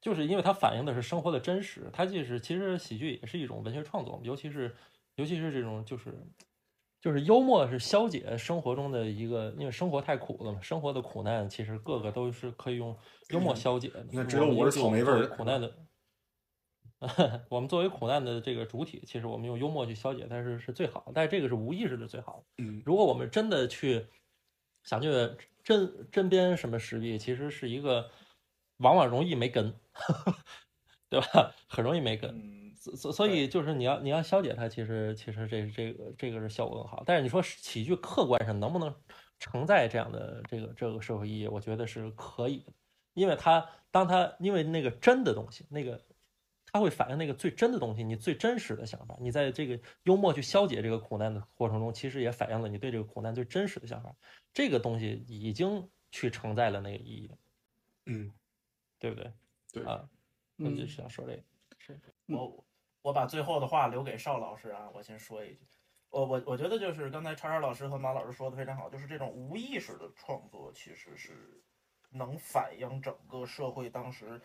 [0.00, 4.76] 就是因为它反映的是生活的真实，它就是其实喜剧也是一种文学创作，尤其是
[5.16, 6.14] 尤其是这种就是
[7.00, 12.96] 就是幽默是消解生活中的一个，因为生活太苦了嘛，生活的苦难其实各个都是可以用
[13.30, 14.06] 幽默消解的。
[14.12, 15.74] 那只有我是草莓味儿苦难的，
[17.48, 21.12] 我们作为苦难的这个主体，其实我们用幽默去消解，但是是最好的。
[21.14, 22.44] 但是这个是无意识的最好。
[22.58, 24.06] 嗯，如果我们真的去
[24.82, 25.08] 想去
[25.62, 28.10] 针针砭什么时弊，其实是一个。
[28.78, 29.74] 往往容易没根，
[31.10, 31.52] 对吧？
[31.68, 32.32] 很容易没根，
[32.96, 37.02] 所所以就是你要你要消解它，其实其实这这个这个是效果更好。
[37.06, 38.94] 但是你说喜剧客观上能不能
[39.38, 41.48] 承载这样的这个这个社会意义？
[41.48, 42.72] 我觉得是可以的，
[43.14, 46.00] 因为它当它因为那个真的东西，那个
[46.72, 49.16] 它会反映那个最真的东西，你最真实的想法。
[49.20, 54.14] 你在这个幽默去消解这个苦难的过程中，其实也反映了你对这个苦难最真实的想法。
[54.52, 57.30] 这个东西已经去承载了那个意义。
[58.06, 58.32] 嗯。
[59.00, 59.32] 对不对？
[59.72, 60.10] 对啊，
[60.56, 61.42] 我就想说这个。
[61.78, 62.64] 是我
[63.02, 65.60] 我把最后的话留给邵老师啊，我先说一句，
[66.10, 71.62] 我我我觉得就是刚才叉叉老师和马老师说的非常好，就是这种无意识的创作其实是
[72.10, 74.40] 能反映整个社会当时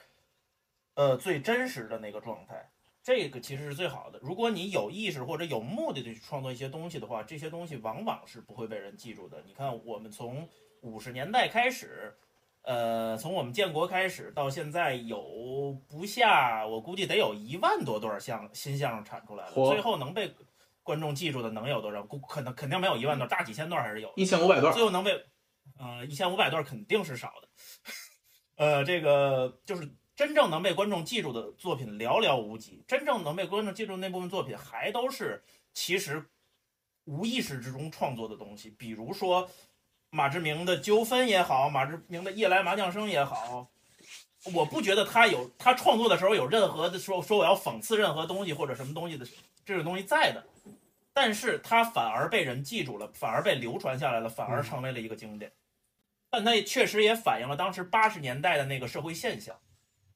[0.93, 2.69] 呃最真实的那个状态，
[3.01, 4.19] 这个其实是最好的。
[4.21, 9.41] 如果你有意识或者有目的的去创作一些东西的话，这些东西往往是不会被人记住的。
[9.45, 10.47] 你看，我们从
[10.81, 12.15] 五十年代开始。
[12.63, 19.53] 呃，从我们建国开始到现在，有不下，我估计得有一万多段相新相声产出来了。
[19.53, 20.33] 最后能被
[20.81, 22.01] 观众记住的能有多少？
[22.03, 24.13] 可能肯定没有一万段，大几千段还是有。
[24.15, 24.73] 一千五百段。
[24.73, 25.11] 最后能被，
[25.77, 27.49] 呃，一千五百段肯定是少的。
[28.55, 32.81] 呃，这个就是真正能被观众记住的作品寥寥无几。
[32.87, 36.25] 真正能被观众记住那部分作品，还都是其实
[37.03, 39.49] 无意识之中创作的东西，比如说。
[40.13, 43.67] 马志明的纠纷也好，马志明的夜来麻将声也好，
[44.53, 49.25] 我不觉得他有他创作的时候有任何的说说我要讽刺任何东西或者什么东西的
[49.65, 50.45] 这种东西在的，
[51.13, 55.51] 但是他反而被人记住了，反而被流传下来了，反而成为了一个经典。
[56.29, 59.59] 但他也确实也反映了当时八十年代的那个社会现象，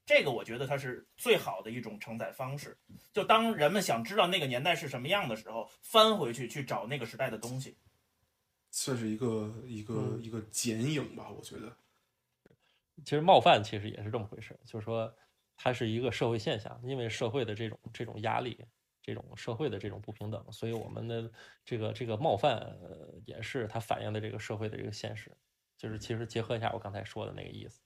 [0.06, 2.78] 这个我觉得它是最好的一种承载方式。
[3.12, 7.76] 就当人们想知道那个年代是什么样的时候，翻回去去找那个时代的东西。
[8.80, 11.76] 算是一个一个一个剪影吧，我觉得。
[13.04, 15.12] 其实冒犯其实也是这么回事，就是说
[15.56, 18.64] 它是一个社会现象，因为社会的这种这种压力，
[19.02, 21.32] 这种社会的这种不平等，所以我们的
[21.66, 25.36] 这个这个冒犯，呃，也是它反映的这个社会的这个现实。
[25.76, 27.82] 就是其实结合一下我刚才说的那个意思，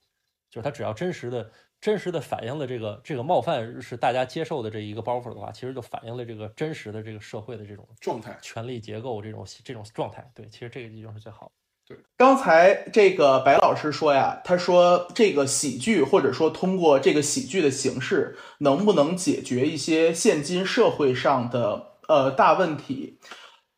[0.50, 1.50] 就是它只要真实的、
[1.82, 8.38] 真实的反映了这个这个冒犯是大家接受的这一个包袱的话，其实就反映了这个真实的这个社会的这种状态。
[8.40, 10.24] 权力结构这种这种状态。
[10.32, 11.50] 对，其实这个已经是最好
[11.84, 11.98] 对。
[12.16, 23.18] 刚才这个白老师说呀，他说这个喜剧或者说通过这个喜剧的形式，能不能解决一些现今社会上的呃大问题？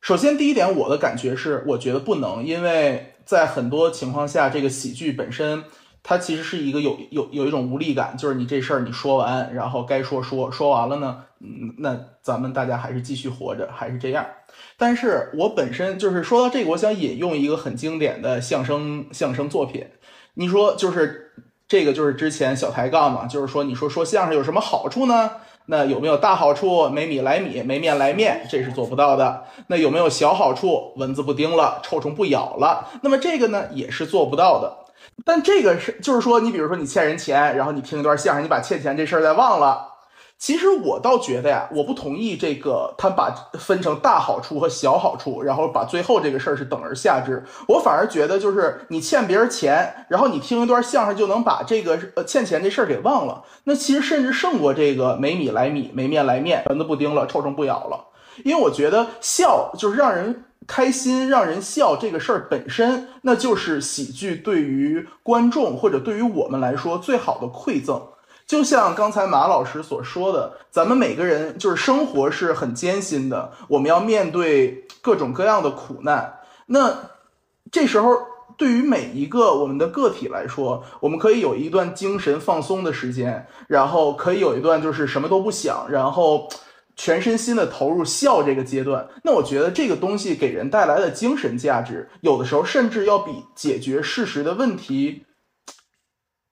[0.03, 5.65] 首先第一点，我的感觉是，我觉得不能，因为在很多情况下，这个喜剧本身
[6.07, 14.27] 它其实是一个有有有一种无力感，就是你这事儿你说完，然后该说说说完了呢，嗯，那咱们大家还是继续活着，还是这样。
[14.77, 19.87] 但是我本身就是说到这个，我想引用一个很经典的相声相声作品。
[20.35, 21.33] 你说就是
[21.67, 25.31] 这个就是之前小抬杠嘛，就是说你说说相声有什么好处呢？
[25.67, 26.91] 那有没有大好处？
[26.91, 29.45] 没米来米，没面来面，这是做不到的。
[29.69, 30.93] 那有没有小好处？
[30.97, 32.91] 蚊子不叮了，臭虫不咬了。
[33.03, 34.84] 那么这个呢也是做不到的。
[35.25, 39.93] 但这个是就是说，你比如说你欠人钱，然后你听一段相声，你把欠钱这事儿再忘了。
[40.37, 47.43] 其实我倒觉得呀，我不同意这个，他把分成大好处和小好处，然后把最后这个事儿是等而下之。
[47.69, 58.09] 我反而觉得，就是你欠别人钱，然后你听一段相声就能把这个呃欠钱这事儿给忘了，那其实甚至胜过这个没米来米，没面来面，蚊子不叮了，臭虫不咬了。
[58.45, 68.01] 因为我觉得笑就是让人开心，让人笑这个事儿本身，那就是喜剧对于观众或者对于我们来说最好的馈赠。
[68.47, 76.41] 就像刚才马老师所说的，咱们每个人就是生活是很艰辛的，我们要面对各种各样的苦难。
[76.67, 76.95] 那
[77.73, 78.15] 这时候，
[78.59, 86.47] 对于每一个我们的个体来说，我们可以有一段精神放松的时间，然后可以有一段就是什么都不想，然后
[86.97, 89.09] 全身心的投入笑这个阶段。
[89.23, 95.25] 那我觉得这个东西给人带来的精神价值，有的时候甚至要比解决事实的问题。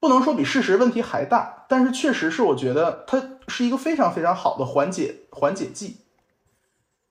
[0.00, 5.98] 不能说比事实问题还大，但是确实是我觉得它是一个非常非常好的缓解缓解剂。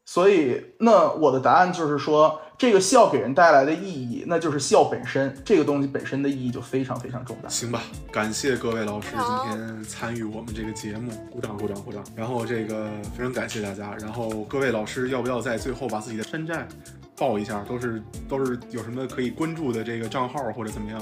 [0.03, 7.49] 所以，那我的答案就是说，这个笑给人带来的意义，那就是笑本身，这个东西本身的意义就非常非常重大。
[7.49, 7.81] 行吧，
[8.11, 12.03] 感谢各位老师今天参与我们这个节目，鼓掌鼓掌鼓掌。
[12.15, 13.95] 然后这个非常感谢大家。
[13.95, 16.67] 然后各位老师要不要在最后把自己的山寨
[17.17, 17.63] 报一下？
[17.63, 21.01] 都是都是有什么可以关注的这个账号或者怎么样？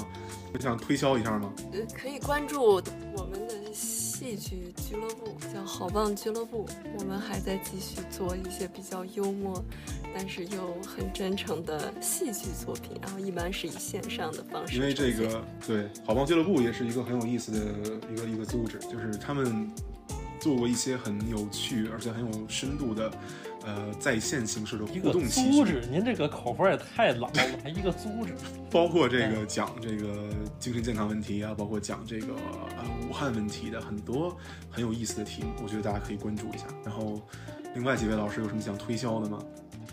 [0.61, 1.51] 想推销一下吗？
[1.73, 3.53] 呃，可以关注我们的
[4.29, 6.67] 戏剧俱乐部，叫好棒俱乐部。
[6.99, 9.63] 我们还在继续做一些比较幽默，
[10.13, 12.95] 但是又很真诚的戏剧作品。
[13.01, 14.75] 然后一般是以线上的方式。
[14.75, 17.59] 因为这个，对好棒俱乐部也是一个很有意思的
[18.13, 19.71] 一个一个组织，就是他们
[20.39, 23.11] 做过一些很有趣而且很有深度的。
[23.69, 27.33] 呃，在线形式的互动组织，您这个口风也太老了，
[27.63, 28.33] 还一个组织。
[28.71, 30.27] 包括这个讲这个
[30.57, 32.33] 精神健康问题啊，包括讲这个
[32.77, 34.35] 呃武汉问题的很多
[34.71, 36.65] 很有意思的题目，我觉得大家可以关注一下。
[36.83, 37.21] 然后，
[37.75, 39.39] 另外几位老师有什么想推销的吗？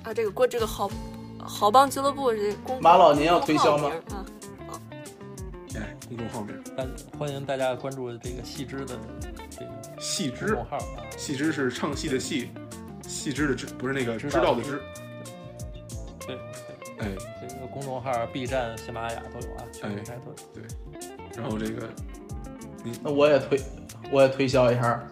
[0.05, 0.91] 啊，这个过这个好
[1.39, 3.93] 好棒俱乐部这公马老您要推销吗？
[4.11, 4.25] 啊，
[4.67, 4.81] 好。
[5.75, 6.89] 哎，公众号名，欢
[7.19, 8.99] 欢迎大家关注这个细枝的
[9.51, 12.49] 这个细枝公众号啊，细枝是唱戏的戏。
[13.07, 14.55] 细枝的枝不是那个知道。
[14.55, 14.81] 的知，
[16.27, 16.37] 对，
[16.99, 17.09] 哎，
[17.41, 20.37] 这个公众号、B 站、喜马拉雅都有啊，全平台都有。
[20.55, 20.63] 对，
[21.37, 21.89] 然后这个，
[23.03, 23.61] 那我也推，
[24.11, 25.03] 我也推销一下，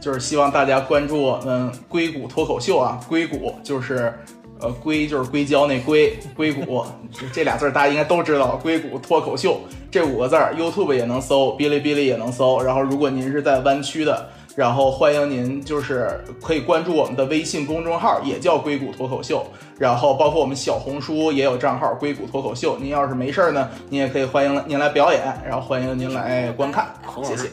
[0.00, 4.12] 就是希望大家关注我们硅谷脱口秀啊，硅谷就是
[4.60, 6.84] 呃硅就是硅胶那硅，硅谷
[7.32, 14.30] 这俩字大家应该都知道，硅谷脱口秀这五个字儿，YouTube 也能搜，哔哩哔哩也能搜，然后如果您是在湾区的。
[14.56, 19.46] 然后欢迎您，就是可以关注我们的微信公众号，也叫硅谷脱口秀。
[19.78, 22.78] 然后包括我们小红书也有账号硅谷脱口秀。
[22.78, 26.86] 您要是没事儿呢，您也可以欢迎您来表演，然后欢迎您来观看。
[27.22, 27.50] 谢谢。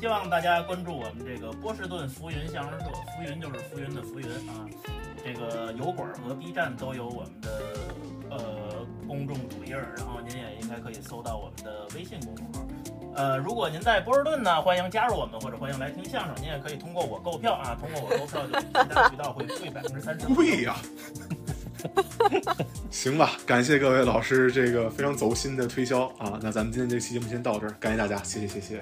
[0.00, 4.66] 希望大家关注我们这个波士顿浮云相声社，浮云就是浮云的浮云啊。
[5.24, 7.48] 这个油管和 B 站都有我们的
[8.30, 8.38] 呃
[9.06, 12.66] 公众主页，然后您也应该可以搜到我们的微信公众号。
[13.14, 20.26] 呃，如果您在波士顿呢，欢迎加入我们，或者欢迎来听相声，您也可以通过我购票啊，通过我购票就其他渠道会贵百分之三十。
[20.28, 20.76] 贵呀！
[22.90, 28.80] 行吧，感谢各位老师这个非常走心的推销啊，那咱们今天这期节目先到这儿，感谢大家，谢谢谢谢。